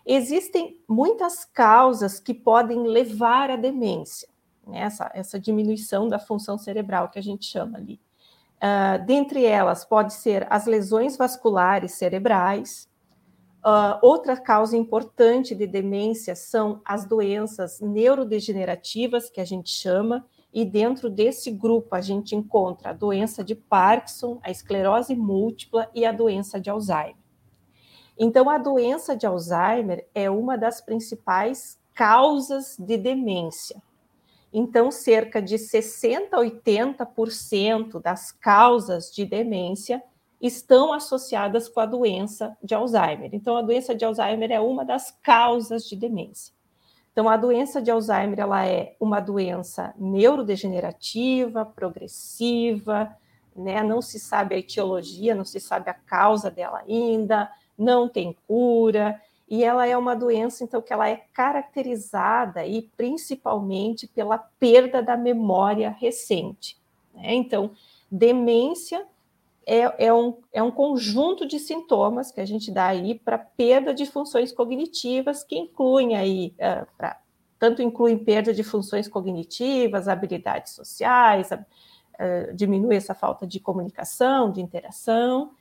Existem 0.07 0.79
muitas 0.87 1.45
causas 1.45 2.21
que 2.21 2.35
podem 2.35 2.87
levar 2.87 3.51
à 3.51 3.57
demência, 3.57 4.29
né? 4.67 4.81
essa, 4.81 5.11
essa 5.15 5.41
diminuição 5.41 6.09
da 6.09 6.19
função 6.19 6.59
cerebral 6.59 7.09
que 7.09 7.19
a 7.19 7.23
gente 7.23 7.47
chama 7.47 7.79
ali. 7.79 7.99
Uh, 8.57 9.05
dentre 9.05 9.45
elas, 9.45 9.85
pode 9.85 10.13
ser 10.13 10.47
as 10.51 10.67
lesões 10.67 11.17
vasculares 11.17 11.93
cerebrais. 11.93 12.89
Uh, 13.65 13.99
outra 14.03 14.37
causa 14.37 14.77
importante 14.77 15.55
de 15.55 15.67
demência 15.67 16.37
são 16.37 16.83
as 16.85 17.07
doenças 17.07 17.81
neurodegenerativas, 17.81 19.31
que 19.31 19.41
a 19.41 19.45
gente 19.45 19.71
chama, 19.71 20.25
e 20.53 20.65
dentro 20.65 21.09
desse 21.11 21.51
grupo 21.51 21.95
a 21.95 22.01
gente 22.01 22.37
encontra 22.37 22.91
a 22.91 22.93
doença 22.93 23.43
de 23.43 23.55
Parkinson, 23.55 24.39
a 24.43 24.51
esclerose 24.51 25.15
múltipla 25.17 25.91
e 25.95 26.05
a 26.05 26.13
doença 26.13 26.61
de 26.61 26.69
Alzheimer. 26.69 27.24
Então, 28.19 28.49
a 28.49 28.59
doença 28.59 29.17
de 29.17 29.27
Alzheimer 29.27 30.07
é 30.15 30.31
uma 30.31 30.57
das 30.57 30.81
principais 30.81 31.79
causas 31.95 32.77
de 32.79 32.97
demência. 32.97 33.83
Então, 34.53 34.91
cerca 34.91 35.43
de 35.43 35.59
60 35.59 36.37
a 36.37 36.41
80% 36.41 38.01
das 38.01 38.31
causas 38.31 39.11
de 39.13 39.25
demência 39.25 40.03
estão 40.41 40.93
associadas 40.93 41.69
com 41.69 41.81
a 41.81 41.87
doença 41.87 42.57
de 42.63 42.75
Alzheimer. 42.75 43.31
Então, 43.33 43.57
a 43.57 43.63
doença 43.63 43.95
de 43.95 44.05
Alzheimer 44.05 44.53
é 44.53 44.61
uma 44.61 44.85
das 44.85 45.11
causas 45.23 45.85
de 45.85 45.97
demência. 45.97 46.55
Então, 47.11 47.29
a 47.29 47.37
doença 47.37 47.81
de 47.81 47.91
Alzheimer 47.91 48.39
ela 48.39 48.67
é 48.67 48.95
uma 49.01 49.21
doença 49.21 49.95
neurodegenerativa, 49.97 51.65
progressiva, 51.65 53.17
né? 53.57 53.83
não 53.83 54.03
se 54.03 54.19
sabe 54.19 54.55
a 54.55 54.59
etiologia, 54.59 55.35
não 55.35 55.45
se 55.45 55.61
sabe 55.61 55.89
a 55.91 55.95
causa 55.95 56.51
dela 56.51 56.83
ainda, 56.87 57.51
não 57.77 58.09
tem 58.09 58.37
cura, 58.47 59.21
e 59.49 59.63
ela 59.63 59.87
é 59.87 59.97
uma 59.97 60.17
doença, 60.17 60.65
então, 60.65 60.81
que 60.81 60.93
ela 60.93 61.09
é 61.09 61.25
caracterizada 61.33 62.67
e 62.67 62.83
principalmente 62.97 64.07
pela 64.07 64.39
perda 64.39 65.03
da 65.03 65.17
memória 65.17 65.91
recente. 65.91 66.79
Né? 67.15 67.35
Então, 67.35 67.73
demência 68.11 69.07
é, 69.67 70.07
é, 70.07 70.13
um, 70.13 70.39
é 70.53 70.63
um 70.63 70.71
conjunto 70.71 71.47
de 71.47 71.59
sintomas 71.59 72.31
que 72.31 72.41
a 72.41 72.47
gente 72.47 72.71
dá 72.71 72.87
aí 72.87 73.15
para 73.15 73.39
perda 73.39 73.95
de 73.95 74.07
funções 74.07 74.53
cognitivas, 74.53 75.45
que 75.45 75.57
incluem 75.57 76.17
aí, 76.17 76.55
uh, 76.59 76.87
pra, 76.97 77.21
tanto 77.59 77.83
incluem 77.83 78.19
perda 78.19 78.53
de 78.53 78.63
funções 78.63 79.09
cognitivas, 79.09 80.09
habilidades 80.09 80.73
sociais, 80.73 81.51
uh, 81.51 82.55
diminui 82.55 82.97
essa 82.97 83.15
falta 83.15 83.47
de 83.47 83.61
comunicação, 83.61 84.51
de 84.51 84.61
interação, 84.61 85.53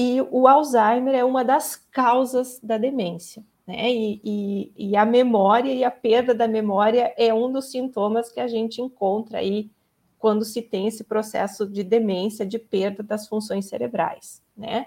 e 0.00 0.26
o 0.30 0.48
Alzheimer 0.48 1.14
é 1.14 1.22
uma 1.22 1.44
das 1.44 1.76
causas 1.76 2.58
da 2.62 2.78
demência. 2.78 3.44
Né? 3.66 3.92
E, 3.92 4.20
e, 4.24 4.72
e, 4.90 4.96
a 4.96 5.04
memória 5.04 5.70
e 5.70 5.84
a 5.84 5.90
perda 5.90 6.34
da 6.34 6.48
memória 6.48 7.12
é 7.18 7.34
um 7.34 7.52
dos 7.52 7.70
sintomas 7.70 8.32
que 8.32 8.40
a 8.40 8.48
gente 8.48 8.80
encontra 8.80 9.38
aí 9.38 9.70
quando 10.18 10.42
se 10.42 10.62
tem 10.62 10.86
esse 10.86 11.04
processo 11.04 11.66
de 11.66 11.84
demência, 11.84 12.46
de 12.46 12.58
perda 12.58 13.02
das 13.02 13.28
funções 13.28 13.66
cerebrais, 13.66 14.42
né? 14.56 14.86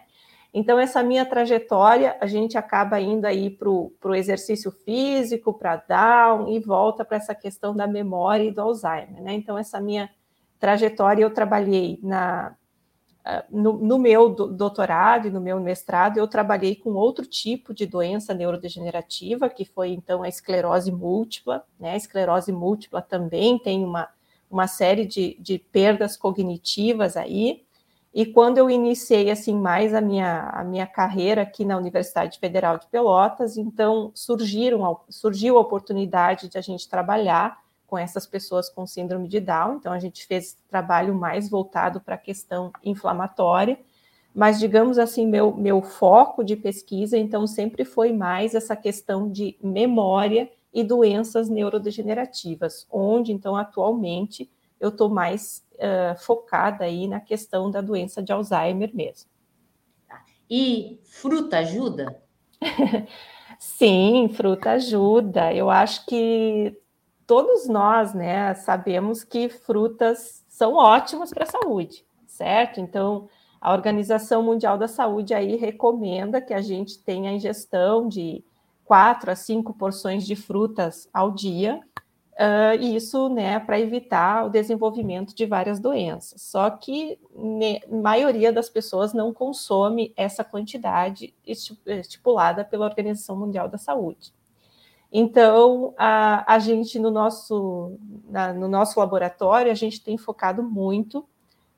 Então, 0.51 0.79
essa 0.79 1.01
minha 1.01 1.25
trajetória, 1.25 2.15
a 2.19 2.27
gente 2.27 2.57
acaba 2.57 2.99
indo 2.99 3.25
aí 3.25 3.49
para 3.49 3.69
o 3.69 4.15
exercício 4.15 4.71
físico, 4.71 5.53
para 5.53 5.77
Down, 5.77 6.47
e 6.47 6.59
volta 6.59 7.03
para 7.03 7.17
essa 7.17 7.33
questão 7.33 7.75
da 7.75 7.87
memória 7.87 8.43
e 8.43 8.51
do 8.51 8.61
Alzheimer, 8.61 9.21
né? 9.21 9.33
Então, 9.33 9.57
essa 9.57 9.79
minha 9.79 10.09
trajetória, 10.59 11.23
eu 11.23 11.33
trabalhei 11.33 11.99
na, 12.03 12.55
no, 13.49 13.73
no, 13.73 13.97
meu 13.97 14.29
doutorado 14.29 15.27
e 15.27 15.31
no 15.31 15.39
meu 15.39 15.59
mestrado, 15.59 16.17
eu 16.17 16.27
trabalhei 16.27 16.75
com 16.75 16.91
outro 16.91 17.25
tipo 17.25 17.73
de 17.73 17.85
doença 17.85 18.33
neurodegenerativa, 18.33 19.49
que 19.49 19.63
foi 19.63 19.91
então 19.91 20.23
a 20.23 20.27
esclerose 20.27 20.91
múltipla. 20.91 21.63
Né? 21.79 21.93
A 21.93 21.97
esclerose 21.97 22.51
múltipla 22.51 23.01
também 23.01 23.57
tem 23.57 23.83
uma, 23.83 24.09
uma 24.51 24.67
série 24.67 25.05
de, 25.05 25.37
de 25.39 25.57
perdas 25.57 26.17
cognitivas 26.17 27.15
aí. 27.15 27.63
E 28.13 28.25
quando 28.25 28.57
eu 28.57 28.69
iniciei 28.69 29.31
assim 29.31 29.57
mais 29.57 29.93
a 29.93 30.01
minha, 30.01 30.49
a 30.49 30.63
minha 30.63 30.85
carreira 30.85 31.43
aqui 31.43 31.63
na 31.63 31.77
Universidade 31.77 32.37
Federal 32.39 32.77
de 32.77 32.87
Pelotas, 32.87 33.57
então 33.57 34.11
surgiram, 34.13 34.99
surgiu 35.09 35.57
a 35.57 35.61
oportunidade 35.61 36.49
de 36.49 36.57
a 36.57 36.61
gente 36.61 36.89
trabalhar 36.89 37.62
com 37.93 37.97
essas 37.99 38.25
pessoas 38.25 38.71
com 38.71 38.87
síndrome 38.87 39.27
de 39.27 39.39
Down. 39.39 39.75
Então, 39.75 39.93
a 39.93 39.99
gente 39.99 40.25
fez 40.25 40.57
trabalho 40.67 41.13
mais 41.13 41.47
voltado 41.47 42.01
para 42.01 42.15
a 42.15 42.17
questão 42.17 42.71
inflamatória, 42.83 43.79
mas, 44.33 44.59
digamos 44.59 44.97
assim, 44.97 45.27
meu, 45.27 45.55
meu 45.55 45.79
foco 45.79 46.43
de 46.43 46.55
pesquisa, 46.55 47.19
então, 47.19 47.45
sempre 47.45 47.85
foi 47.85 48.11
mais 48.11 48.55
essa 48.55 48.75
questão 48.75 49.29
de 49.29 49.55
memória 49.61 50.49
e 50.73 50.83
doenças 50.83 51.49
neurodegenerativas, 51.49 52.87
onde, 52.89 53.31
então, 53.31 53.55
atualmente, 53.55 54.49
eu 54.79 54.89
estou 54.89 55.07
mais 55.07 55.63
uh, 55.75 56.19
focada 56.19 56.85
aí 56.85 57.07
na 57.07 57.19
questão 57.19 57.69
da 57.69 57.79
doença 57.79 58.23
de 58.23 58.33
Alzheimer 58.33 58.89
mesmo. 58.91 59.29
Tá. 60.07 60.25
E 60.49 60.99
fruta 61.03 61.59
ajuda? 61.59 62.23
Sim, 63.59 64.29
fruta 64.33 64.71
ajuda. 64.71 65.53
Eu 65.53 65.69
acho 65.69 66.07
que 66.07 66.75
todos 67.25 67.67
nós, 67.67 68.13
né, 68.13 68.53
sabemos 68.53 69.23
que 69.23 69.49
frutas 69.49 70.43
são 70.47 70.75
ótimas 70.75 71.31
para 71.31 71.43
a 71.43 71.47
saúde, 71.47 72.05
certo? 72.27 72.79
Então, 72.79 73.27
a 73.59 73.71
Organização 73.71 74.43
Mundial 74.43 74.77
da 74.77 74.87
Saúde 74.87 75.33
aí 75.33 75.55
recomenda 75.55 76.41
que 76.41 76.53
a 76.53 76.61
gente 76.61 76.99
tenha 76.99 77.29
a 77.29 77.33
ingestão 77.33 78.07
de 78.07 78.43
quatro 78.83 79.31
a 79.31 79.35
cinco 79.35 79.73
porções 79.73 80.25
de 80.25 80.35
frutas 80.35 81.07
ao 81.13 81.31
dia, 81.31 81.79
uh, 82.33 82.81
isso, 82.81 83.29
né, 83.29 83.59
para 83.59 83.79
evitar 83.79 84.45
o 84.45 84.49
desenvolvimento 84.49 85.33
de 85.33 85.45
várias 85.45 85.79
doenças. 85.79 86.41
Só 86.41 86.69
que 86.69 87.17
né, 87.33 87.79
a 87.89 87.95
maioria 87.95 88.51
das 88.51 88.69
pessoas 88.69 89.13
não 89.13 89.33
consome 89.33 90.13
essa 90.17 90.43
quantidade 90.43 91.33
estipulada 91.45 92.65
pela 92.65 92.85
Organização 92.85 93.37
Mundial 93.37 93.69
da 93.69 93.77
Saúde. 93.77 94.33
Então, 95.15 95.93
a, 95.95 96.55
a 96.55 96.57
gente, 96.57 96.97
no 96.97 97.11
nosso, 97.11 97.99
na, 98.27 98.51
no 98.51 98.67
nosso 98.67 98.99
laboratório, 98.99 99.71
a 99.71 99.75
gente 99.75 100.01
tem 100.01 100.17
focado 100.17 100.63
muito 100.63 101.23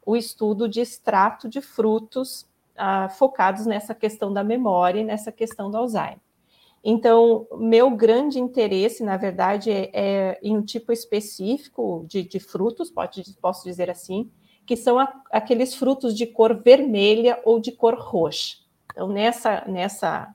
o 0.06 0.16
estudo 0.16 0.70
de 0.70 0.80
extrato 0.80 1.50
de 1.50 1.60
frutos 1.60 2.48
ah, 2.78 3.10
focados 3.10 3.66
nessa 3.66 3.94
questão 3.94 4.32
da 4.32 4.42
memória 4.42 5.02
e 5.02 5.04
nessa 5.04 5.34
questão 5.34 5.70
do 5.70 5.76
Alzheimer. 5.76 6.22
Então, 6.82 7.46
meu 7.58 7.90
grande 7.90 8.40
interesse, 8.40 9.04
na 9.04 9.18
verdade, 9.18 9.70
é, 9.70 9.90
é 9.94 10.40
em 10.42 10.56
um 10.56 10.62
tipo 10.62 10.94
específico 10.94 12.06
de, 12.08 12.24
de 12.24 12.40
frutos, 12.40 12.90
pode, 12.90 13.24
posso 13.42 13.66
dizer 13.66 13.90
assim, 13.90 14.32
que 14.66 14.78
são 14.78 14.98
a, 14.98 15.12
aqueles 15.30 15.76
frutos 15.76 16.16
de 16.16 16.26
cor 16.26 16.56
vermelha 16.56 17.42
ou 17.44 17.60
de 17.60 17.74
cor 17.74 17.96
roxa. 17.96 18.60
Então, 18.94 19.10
nessa, 19.10 19.66
nessa, 19.68 20.34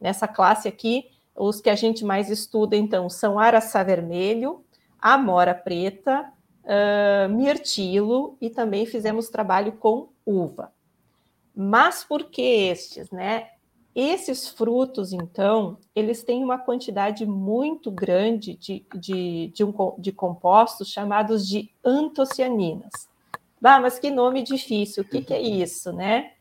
nessa 0.00 0.28
classe 0.28 0.68
aqui, 0.68 1.10
os 1.36 1.60
que 1.60 1.70
a 1.70 1.74
gente 1.74 2.04
mais 2.04 2.30
estuda, 2.30 2.76
então, 2.76 3.10
são 3.10 3.38
araçá 3.38 3.82
vermelho, 3.82 4.64
amora 5.00 5.54
preta, 5.54 6.32
uh, 6.64 7.28
mirtilo 7.28 8.36
e 8.40 8.48
também 8.50 8.86
fizemos 8.86 9.28
trabalho 9.28 9.72
com 9.72 10.08
uva. 10.24 10.72
Mas 11.54 12.04
por 12.04 12.24
que 12.24 12.42
estes, 12.42 13.10
né? 13.10 13.50
Esses 13.94 14.48
frutos, 14.48 15.12
então, 15.12 15.78
eles 15.94 16.24
têm 16.24 16.42
uma 16.42 16.58
quantidade 16.58 17.24
muito 17.24 17.92
grande 17.92 18.56
de, 18.56 18.84
de, 18.94 19.52
de, 19.54 19.64
um, 19.64 19.72
de 19.98 20.10
compostos 20.10 20.88
chamados 20.88 21.46
de 21.46 21.70
antocianinas. 21.84 23.08
Ah, 23.62 23.80
mas 23.80 23.98
que 23.98 24.10
nome 24.10 24.42
difícil, 24.42 25.04
o 25.04 25.06
que, 25.06 25.22
que 25.22 25.32
é 25.32 25.40
isso, 25.40 25.92
né? 25.92 26.32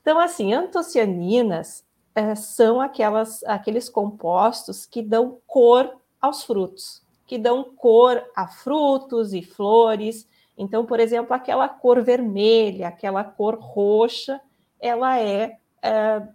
Então, 0.00 0.18
assim, 0.20 0.54
antocianinas 0.54 1.84
é, 2.14 2.34
são 2.34 2.80
aquelas, 2.80 3.42
aqueles 3.44 3.88
compostos 3.88 4.86
que 4.86 5.02
dão 5.02 5.40
cor 5.46 5.96
aos 6.20 6.44
frutos, 6.44 7.02
que 7.26 7.36
dão 7.36 7.64
cor 7.64 8.24
a 8.36 8.46
frutos 8.46 9.34
e 9.34 9.42
flores. 9.42 10.28
Então, 10.56 10.86
por 10.86 11.00
exemplo, 11.00 11.34
aquela 11.34 11.68
cor 11.68 12.02
vermelha, 12.02 12.88
aquela 12.88 13.24
cor 13.24 13.58
roxa, 13.58 14.40
ela 14.80 15.18
é, 15.18 15.58
é, 15.82 16.28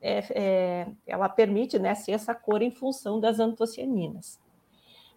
é, 0.00 0.24
é 0.30 0.86
ela 1.06 1.28
permite 1.28 1.78
né, 1.78 1.94
ser 1.94 2.12
essa 2.12 2.34
cor 2.34 2.62
em 2.62 2.70
função 2.70 3.20
das 3.20 3.38
antocianinas. 3.38 4.40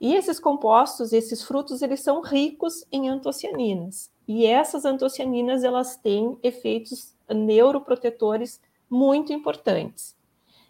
E 0.02 0.16
esses 0.16 0.40
compostos, 0.40 1.12
esses 1.12 1.44
frutos, 1.44 1.82
eles 1.82 2.02
são 2.02 2.22
ricos 2.22 2.86
em 2.92 3.10
antocianinas. 3.10 4.10
E 4.28 4.46
essas 4.46 4.86
antocianinas, 4.86 5.64
elas 5.64 5.98
têm 5.98 6.38
efeitos 6.42 7.14
neuroprotetores 7.30 8.62
muito 8.90 9.32
importantes. 9.34 10.16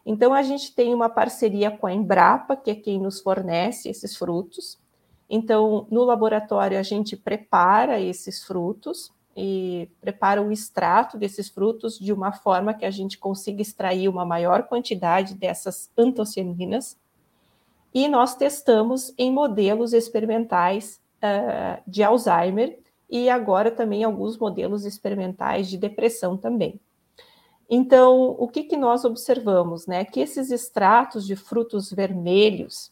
Então, 0.05 0.33
a 0.33 0.41
gente 0.41 0.73
tem 0.73 0.93
uma 0.93 1.09
parceria 1.09 1.69
com 1.69 1.85
a 1.85 1.93
Embrapa, 1.93 2.55
que 2.55 2.71
é 2.71 2.75
quem 2.75 2.99
nos 2.99 3.21
fornece 3.21 3.89
esses 3.89 4.15
frutos. 4.17 4.79
Então, 5.29 5.85
no 5.91 6.03
laboratório, 6.03 6.79
a 6.79 6.83
gente 6.83 7.15
prepara 7.15 7.99
esses 7.99 8.43
frutos 8.43 9.11
e 9.35 9.89
prepara 10.01 10.41
o 10.41 10.51
extrato 10.51 11.17
desses 11.17 11.49
frutos 11.49 11.97
de 11.99 12.11
uma 12.11 12.31
forma 12.31 12.73
que 12.73 12.85
a 12.85 12.91
gente 12.91 13.17
consiga 13.17 13.61
extrair 13.61 14.09
uma 14.09 14.25
maior 14.25 14.63
quantidade 14.63 15.35
dessas 15.35 15.91
antocianinas. 15.97 16.97
E 17.93 18.07
nós 18.07 18.35
testamos 18.35 19.13
em 19.17 19.31
modelos 19.31 19.93
experimentais 19.93 20.99
uh, 21.23 21.81
de 21.87 22.03
Alzheimer 22.03 22.79
e 23.09 23.29
agora 23.29 23.71
também 23.71 24.03
alguns 24.03 24.37
modelos 24.37 24.85
experimentais 24.85 25.69
de 25.69 25.77
depressão 25.77 26.35
também. 26.35 26.79
Então, 27.69 28.35
o 28.39 28.47
que, 28.47 28.63
que 28.63 28.75
nós 28.75 29.05
observamos? 29.05 29.85
Né? 29.85 30.03
Que 30.03 30.21
esses 30.21 30.49
extratos 30.49 31.27
de 31.27 31.35
frutos 31.35 31.91
vermelhos, 31.91 32.91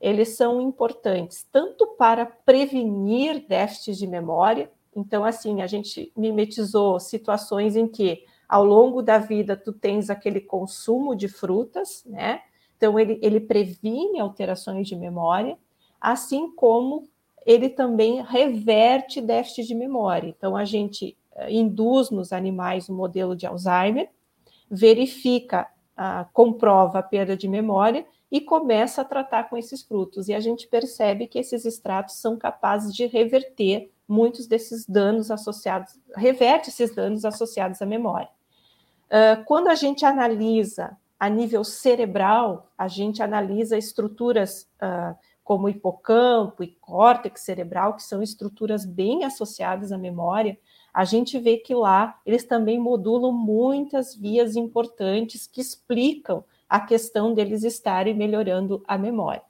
eles 0.00 0.30
são 0.30 0.60
importantes 0.60 1.46
tanto 1.52 1.86
para 1.98 2.24
prevenir 2.24 3.46
déficits 3.46 3.98
de 3.98 4.06
memória. 4.06 4.70
Então, 4.96 5.24
assim, 5.24 5.60
a 5.60 5.66
gente 5.66 6.10
mimetizou 6.16 6.98
situações 6.98 7.76
em 7.76 7.86
que, 7.86 8.24
ao 8.48 8.64
longo 8.64 9.02
da 9.02 9.18
vida, 9.18 9.56
tu 9.56 9.72
tens 9.72 10.08
aquele 10.08 10.40
consumo 10.40 11.14
de 11.14 11.28
frutas, 11.28 12.02
né? 12.06 12.40
Então, 12.76 12.98
ele, 12.98 13.18
ele 13.22 13.40
previne 13.40 14.20
alterações 14.20 14.88
de 14.88 14.96
memória, 14.96 15.58
assim 16.00 16.50
como 16.54 17.08
ele 17.44 17.68
também 17.68 18.22
reverte 18.22 19.20
déficit 19.20 19.66
de 19.66 19.74
memória. 19.74 20.28
Então, 20.28 20.56
a 20.56 20.64
gente 20.64 21.16
eh, 21.34 21.52
induz 21.52 22.10
nos 22.10 22.32
animais 22.32 22.88
o 22.88 22.94
modelo 22.94 23.36
de 23.36 23.46
Alzheimer, 23.46 24.08
verifica, 24.70 25.68
ah, 25.96 26.26
comprova 26.32 26.98
a 26.98 27.02
perda 27.02 27.36
de 27.36 27.48
memória 27.48 28.06
e 28.30 28.40
começa 28.40 29.02
a 29.02 29.04
tratar 29.04 29.48
com 29.48 29.56
esses 29.56 29.82
frutos. 29.82 30.28
E 30.28 30.34
a 30.34 30.40
gente 30.40 30.66
percebe 30.66 31.26
que 31.26 31.38
esses 31.38 31.64
extratos 31.64 32.16
são 32.16 32.36
capazes 32.36 32.92
de 32.94 33.06
reverter 33.06 33.92
muitos 34.08 34.46
desses 34.46 34.84
danos 34.86 35.30
associados, 35.30 35.98
reverte 36.16 36.68
esses 36.68 36.94
danos 36.94 37.24
associados 37.24 37.80
à 37.80 37.86
memória. 37.86 38.28
Uh, 39.06 39.44
quando 39.44 39.68
a 39.68 39.74
gente 39.74 40.04
analisa 40.04 40.96
a 41.18 41.28
nível 41.28 41.62
cerebral, 41.62 42.70
a 42.76 42.88
gente 42.88 43.22
analisa 43.22 43.78
estruturas 43.78 44.68
uh, 44.82 45.16
como 45.42 45.68
hipocampo 45.68 46.64
e 46.64 46.68
córtex 46.80 47.42
cerebral, 47.42 47.94
que 47.94 48.02
são 48.02 48.22
estruturas 48.22 48.84
bem 48.84 49.24
associadas 49.24 49.92
à 49.92 49.98
memória, 49.98 50.58
a 50.94 51.04
gente 51.04 51.40
vê 51.40 51.56
que 51.56 51.74
lá 51.74 52.20
eles 52.24 52.44
também 52.44 52.78
modulam 52.78 53.32
muitas 53.32 54.14
vias 54.14 54.54
importantes 54.54 55.48
que 55.48 55.60
explicam 55.60 56.44
a 56.68 56.78
questão 56.78 57.34
deles 57.34 57.64
estarem 57.64 58.14
melhorando 58.14 58.82
a 58.86 58.96
memória. 58.96 59.42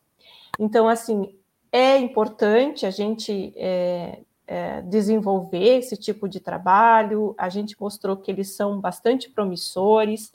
Então, 0.59 0.89
assim, 0.89 1.35
é 1.71 1.99
importante 1.99 2.87
a 2.87 2.91
gente 2.91 3.53
é, 3.57 4.21
é, 4.47 4.81
desenvolver 4.83 5.79
esse 5.79 5.97
tipo 5.97 6.29
de 6.29 6.41
trabalho, 6.41 7.35
a 7.37 7.51
gente 7.51 7.77
mostrou 7.79 8.17
que 8.17 8.31
eles 8.31 8.55
são 8.57 8.81
bastante 8.81 9.29
promissores. 9.29 10.33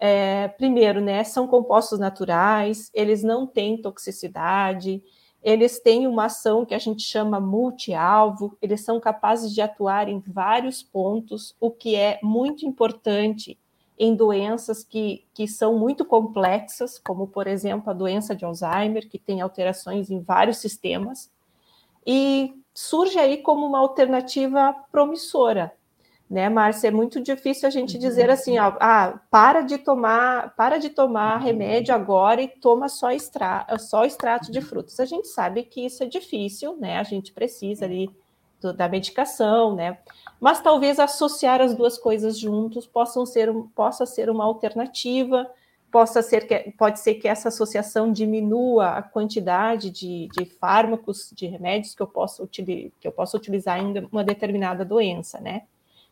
É, 0.00 0.48
primeiro, 0.48 1.00
né, 1.00 1.22
são 1.24 1.46
compostos 1.46 1.98
naturais, 1.98 2.90
eles 2.92 3.22
não 3.22 3.46
têm 3.46 3.80
toxicidade, 3.80 5.02
eles 5.42 5.78
têm 5.80 6.06
uma 6.06 6.26
ação 6.26 6.64
que 6.64 6.74
a 6.74 6.78
gente 6.78 7.02
chama 7.02 7.40
multi-alvo, 7.40 8.56
eles 8.60 8.84
são 8.84 8.98
capazes 8.98 9.54
de 9.54 9.60
atuar 9.60 10.08
em 10.08 10.18
vários 10.20 10.82
pontos, 10.82 11.54
o 11.60 11.70
que 11.70 11.94
é 11.94 12.18
muito 12.22 12.66
importante 12.66 13.58
em 13.98 14.14
doenças 14.14 14.84
que, 14.84 15.24
que 15.34 15.48
são 15.48 15.76
muito 15.76 16.04
complexas, 16.04 16.98
como, 16.98 17.26
por 17.26 17.46
exemplo, 17.46 17.90
a 17.90 17.94
doença 17.94 18.34
de 18.34 18.44
Alzheimer, 18.44 19.08
que 19.08 19.18
tem 19.18 19.40
alterações 19.40 20.10
em 20.10 20.20
vários 20.20 20.58
sistemas, 20.58 21.30
e 22.06 22.54
surge 22.72 23.18
aí 23.18 23.38
como 23.38 23.66
uma 23.66 23.80
alternativa 23.80 24.72
promissora, 24.92 25.72
né, 26.30 26.48
Márcia? 26.48 26.88
É 26.88 26.90
muito 26.90 27.20
difícil 27.20 27.66
a 27.66 27.70
gente 27.70 27.98
dizer 27.98 28.30
assim, 28.30 28.58
ó, 28.58 28.74
ah, 28.80 29.20
para 29.30 29.62
de 29.62 29.78
tomar, 29.78 30.54
para 30.54 30.78
de 30.78 30.90
tomar 30.90 31.38
remédio 31.38 31.94
agora 31.94 32.42
e 32.42 32.48
toma 32.48 32.88
só, 32.88 33.10
extra, 33.10 33.66
só 33.78 34.04
extrato 34.04 34.52
de 34.52 34.60
frutas. 34.60 35.00
A 35.00 35.04
gente 35.04 35.28
sabe 35.28 35.62
que 35.62 35.84
isso 35.86 36.02
é 36.02 36.06
difícil, 36.06 36.76
né? 36.76 36.98
A 36.98 37.02
gente 37.02 37.32
precisa 37.32 37.86
ali 37.86 38.10
do, 38.60 38.72
da 38.72 38.88
medicação, 38.88 39.74
né? 39.74 39.98
Mas 40.40 40.60
talvez 40.60 41.00
associar 41.00 41.60
as 41.60 41.74
duas 41.74 41.96
coisas 41.96 42.38
juntos 42.38 42.86
possam 42.86 43.24
ser, 43.24 43.52
possa 43.74 44.04
ser 44.04 44.28
uma 44.28 44.44
alternativa, 44.44 45.50
possa 45.90 46.20
ser 46.20 46.46
que 46.46 46.72
pode 46.72 47.00
ser 47.00 47.14
que 47.14 47.26
essa 47.26 47.48
associação 47.48 48.12
diminua 48.12 48.98
a 48.98 49.02
quantidade 49.02 49.90
de, 49.90 50.28
de 50.36 50.44
fármacos, 50.44 51.30
de 51.34 51.46
remédios 51.46 51.94
que 51.94 52.02
eu 52.02 52.06
possa 52.06 52.46
que 52.46 52.92
eu 53.02 53.12
possa 53.12 53.36
utilizar 53.36 53.78
em 53.78 54.06
uma 54.12 54.22
determinada 54.22 54.84
doença, 54.84 55.40
né? 55.40 55.62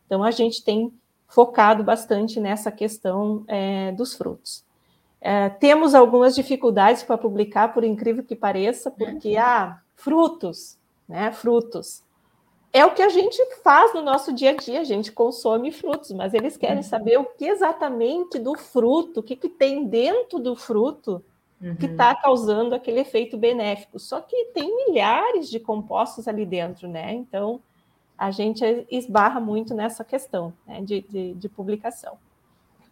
Então, 0.06 0.22
a 0.22 0.30
gente 0.30 0.64
tem 0.64 0.92
focado 1.28 1.82
bastante 1.82 2.40
nessa 2.40 2.70
questão 2.70 3.44
é, 3.48 3.92
dos 3.92 4.14
frutos. 4.14 4.64
É, 5.20 5.48
temos 5.48 5.94
algumas 5.94 6.34
dificuldades 6.34 7.02
para 7.02 7.18
publicar, 7.18 7.74
por 7.74 7.82
incrível 7.82 8.22
que 8.22 8.36
pareça, 8.36 8.90
porque, 8.90 9.36
ah, 9.36 9.80
frutos, 9.94 10.78
né, 11.08 11.32
frutos. 11.32 12.04
É 12.72 12.84
o 12.84 12.92
que 12.92 13.02
a 13.02 13.08
gente 13.08 13.42
faz 13.62 13.94
no 13.94 14.02
nosso 14.02 14.32
dia 14.32 14.50
a 14.50 14.54
dia, 14.54 14.80
a 14.80 14.84
gente 14.84 15.10
consome 15.10 15.72
frutos, 15.72 16.12
mas 16.12 16.34
eles 16.34 16.56
querem 16.56 16.76
uhum. 16.76 16.82
saber 16.82 17.18
o 17.18 17.24
que 17.24 17.46
exatamente 17.46 18.38
do 18.38 18.56
fruto, 18.56 19.20
o 19.20 19.22
que, 19.22 19.34
que 19.34 19.48
tem 19.48 19.86
dentro 19.86 20.38
do 20.38 20.54
fruto 20.54 21.24
uhum. 21.60 21.74
que 21.76 21.86
está 21.86 22.14
causando 22.14 22.74
aquele 22.74 23.00
efeito 23.00 23.38
benéfico. 23.38 23.98
Só 23.98 24.20
que 24.20 24.46
tem 24.46 24.74
milhares 24.76 25.48
de 25.48 25.58
compostos 25.58 26.28
ali 26.28 26.44
dentro, 26.44 26.86
né? 26.86 27.14
Então, 27.14 27.60
a 28.18 28.30
gente 28.30 28.86
esbarra 28.90 29.40
muito 29.40 29.74
nessa 29.74 30.04
questão 30.04 30.52
né, 30.66 30.80
de, 30.80 31.02
de, 31.02 31.34
de, 31.34 31.48
publicação. 31.48 32.18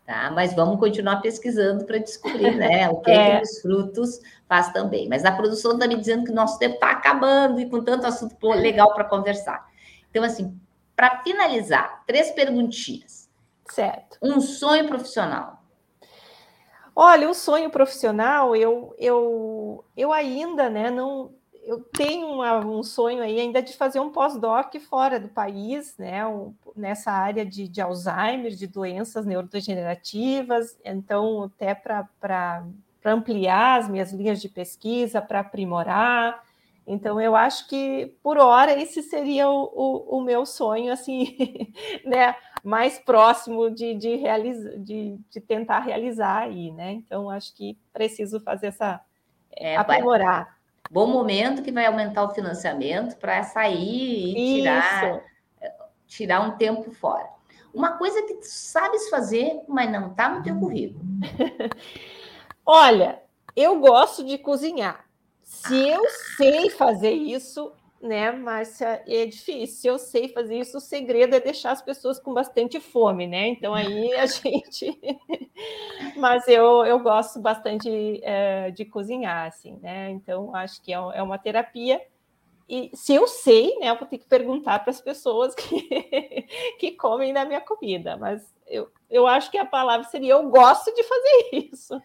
Tá, 0.06 0.30
mas 0.30 0.54
vamos 0.54 0.78
continuar 0.78 1.22
pesquisando 1.22 1.86
para 1.86 1.96
descobrir 1.96 2.54
né, 2.56 2.88
o 2.90 3.00
que, 3.00 3.10
é. 3.10 3.14
é. 3.14 3.36
que 3.38 3.42
os 3.44 3.60
frutos 3.62 4.20
faz 4.46 4.70
também. 4.72 5.08
Mas 5.08 5.24
a 5.24 5.32
produção 5.32 5.72
está 5.72 5.86
me 5.86 5.96
dizendo 5.96 6.24
que 6.24 6.30
o 6.30 6.34
nosso 6.34 6.58
tempo 6.58 6.74
está 6.74 6.90
acabando 6.90 7.58
e 7.58 7.68
com 7.68 7.82
tanto 7.82 8.06
assunto 8.06 8.48
legal 8.48 8.92
para 8.92 9.04
conversar. 9.04 9.66
Então, 10.10 10.22
assim, 10.22 10.58
para 10.94 11.22
finalizar, 11.22 12.04
três 12.06 12.30
perguntinhas. 12.30 13.28
Certo. 13.70 14.18
Um 14.22 14.40
sonho 14.40 14.86
profissional. 14.86 15.62
Olha, 16.94 17.28
um 17.28 17.34
sonho 17.34 17.70
profissional, 17.70 18.54
eu, 18.54 18.94
eu, 18.98 19.84
eu 19.96 20.12
ainda 20.12 20.70
né, 20.70 20.90
não, 20.90 21.32
eu 21.66 21.80
tenho 21.80 22.26
uma, 22.26 22.58
um 22.58 22.82
sonho 22.82 23.22
aí 23.22 23.40
ainda 23.40 23.62
de 23.62 23.74
fazer 23.74 23.98
um 23.98 24.10
pós-doc 24.10 24.74
fora 24.80 25.18
do 25.18 25.28
país, 25.28 25.96
né, 25.96 26.26
um, 26.26 26.54
nessa 26.76 27.10
área 27.10 27.44
de, 27.44 27.66
de, 27.66 27.80
Alzheimer, 27.80 28.52
de 28.52 28.66
doenças 28.66 29.24
neurodegenerativas, 29.24 30.78
então 30.84 31.44
até 31.44 31.74
para 31.74 32.64
ampliar 33.04 33.80
as 33.80 33.88
minhas 33.88 34.12
linhas 34.12 34.40
de 34.40 34.48
pesquisa, 34.48 35.22
para 35.22 35.40
aprimorar. 35.40 36.42
Então 36.86 37.18
eu 37.18 37.34
acho 37.34 37.66
que 37.66 38.14
por 38.22 38.36
hora 38.36 38.78
esse 38.78 39.02
seria 39.02 39.48
o, 39.48 39.62
o, 39.74 40.18
o 40.18 40.20
meu 40.22 40.44
sonho, 40.44 40.92
assim, 40.92 41.34
né, 42.04 42.36
mais 42.62 42.98
próximo 42.98 43.70
de, 43.70 43.94
de, 43.94 44.16
realiza, 44.16 44.78
de, 44.78 45.18
de 45.30 45.40
tentar 45.40 45.80
realizar 45.80 46.42
aí, 46.42 46.70
né? 46.70 46.92
Então 46.92 47.30
acho 47.30 47.54
que 47.54 47.78
preciso 47.92 48.38
fazer 48.40 48.66
essa 48.66 49.00
é, 49.56 49.76
aprimorar 49.76 50.53
bom 50.90 51.06
momento 51.06 51.62
que 51.62 51.72
vai 51.72 51.86
aumentar 51.86 52.24
o 52.24 52.34
financiamento 52.34 53.16
para 53.16 53.42
sair 53.42 54.36
e 54.36 54.56
tirar, 54.56 55.20
tirar 56.06 56.40
um 56.40 56.56
tempo 56.56 56.90
fora. 56.92 57.28
Uma 57.72 57.98
coisa 57.98 58.22
que 58.22 58.34
tu 58.34 58.46
sabes 58.46 59.08
fazer, 59.08 59.60
mas 59.68 59.90
não 59.90 60.12
está 60.12 60.28
no 60.28 60.42
teu 60.42 60.56
currículo. 60.58 61.04
Olha, 62.64 63.20
eu 63.56 63.80
gosto 63.80 64.24
de 64.24 64.38
cozinhar. 64.38 65.04
Se 65.42 65.88
eu 65.88 66.02
sei 66.36 66.70
fazer 66.70 67.12
isso, 67.12 67.72
né, 68.04 68.30
Márcia, 68.30 69.02
é 69.06 69.24
difícil. 69.24 69.94
Eu 69.94 69.98
sei 69.98 70.28
fazer 70.28 70.58
isso, 70.58 70.76
o 70.76 70.80
segredo 70.80 71.34
é 71.34 71.40
deixar 71.40 71.72
as 71.72 71.80
pessoas 71.80 72.20
com 72.20 72.34
bastante 72.34 72.78
fome, 72.78 73.26
né? 73.26 73.48
Então 73.48 73.74
aí 73.74 74.12
a 74.14 74.26
gente. 74.26 74.98
Mas 76.16 76.46
eu, 76.46 76.84
eu 76.84 76.98
gosto 77.00 77.40
bastante 77.40 78.20
é, 78.22 78.70
de 78.70 78.84
cozinhar, 78.84 79.46
assim, 79.46 79.78
né? 79.80 80.10
Então 80.10 80.54
acho 80.54 80.82
que 80.82 80.92
é, 80.92 80.96
é 80.96 81.22
uma 81.22 81.38
terapia. 81.38 82.00
E 82.68 82.90
se 82.94 83.14
eu 83.14 83.26
sei, 83.26 83.78
né, 83.78 83.90
eu 83.90 83.96
vou 83.96 84.06
ter 84.06 84.18
que 84.18 84.26
perguntar 84.26 84.78
para 84.80 84.90
as 84.90 85.00
pessoas 85.00 85.54
que, 85.56 86.46
que 86.78 86.92
comem 86.92 87.32
da 87.32 87.44
minha 87.44 87.60
comida. 87.60 88.18
Mas 88.18 88.54
eu, 88.66 88.90
eu 89.10 89.26
acho 89.26 89.50
que 89.50 89.56
a 89.56 89.64
palavra 89.64 90.06
seria: 90.08 90.34
eu 90.34 90.50
gosto 90.50 90.94
de 90.94 91.02
fazer 91.02 91.70
isso. 91.72 92.02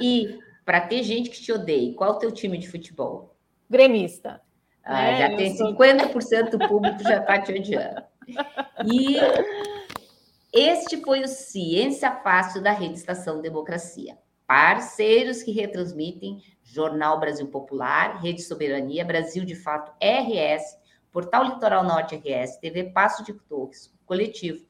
E 0.00 0.38
para 0.64 0.80
ter 0.80 1.02
gente 1.02 1.28
que 1.28 1.40
te 1.40 1.52
odeie, 1.52 1.92
qual 1.92 2.14
é 2.14 2.16
o 2.16 2.18
teu 2.18 2.32
time 2.32 2.56
de 2.56 2.68
futebol? 2.68 3.34
Gremista. 3.68 4.40
Ah, 4.84 5.02
é, 5.02 5.18
já 5.18 5.36
tem 5.36 5.56
50% 5.56 6.50
do 6.50 6.58
público 6.68 7.02
já 7.02 7.18
está 7.18 7.40
te 7.40 7.52
odiando. 7.52 8.02
E 8.86 9.16
este 10.52 11.00
foi 11.02 11.20
o 11.22 11.28
Ciência 11.28 12.10
Fácil 12.10 12.62
da 12.62 12.72
Rede 12.72 12.94
Estação 12.94 13.40
Democracia. 13.40 14.18
Parceiros 14.46 15.42
que 15.42 15.52
retransmitem 15.52 16.42
Jornal 16.64 17.20
Brasil 17.20 17.46
Popular, 17.46 18.20
Rede 18.20 18.42
Soberania, 18.42 19.04
Brasil 19.04 19.44
de 19.44 19.54
Fato 19.54 19.92
RS, 20.02 20.76
Portal 21.12 21.44
Litoral 21.44 21.84
Norte 21.84 22.16
RS, 22.16 22.56
TV 22.58 22.84
Passo 22.90 23.24
de 23.24 23.32
Torres, 23.32 23.92
Coletivo, 24.04 24.64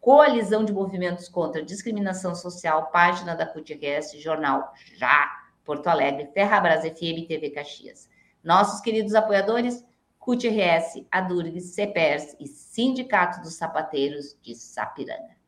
Coalizão 0.00 0.64
de 0.64 0.72
Movimentos 0.72 1.28
contra 1.28 1.62
Discriminação 1.62 2.34
Social, 2.34 2.90
Página 2.90 3.36
da 3.36 3.46
CUT 3.46 3.72
RS, 3.74 4.20
Jornal 4.20 4.72
Já, 4.96 5.30
Porto 5.64 5.86
Alegre, 5.86 6.26
Terra 6.26 6.60
Brasil 6.60 6.90
FM 6.90 7.28
TV 7.28 7.50
Caxias. 7.50 8.08
Nossos 8.42 8.80
queridos 8.80 9.14
apoiadores, 9.14 9.84
CUTRS, 10.18 11.04
ADURGS, 11.10 11.74
CEPERS 11.74 12.36
e 12.38 12.46
Sindicato 12.46 13.40
dos 13.42 13.54
Sapateiros 13.54 14.36
de 14.42 14.54
Sapiranga. 14.54 15.41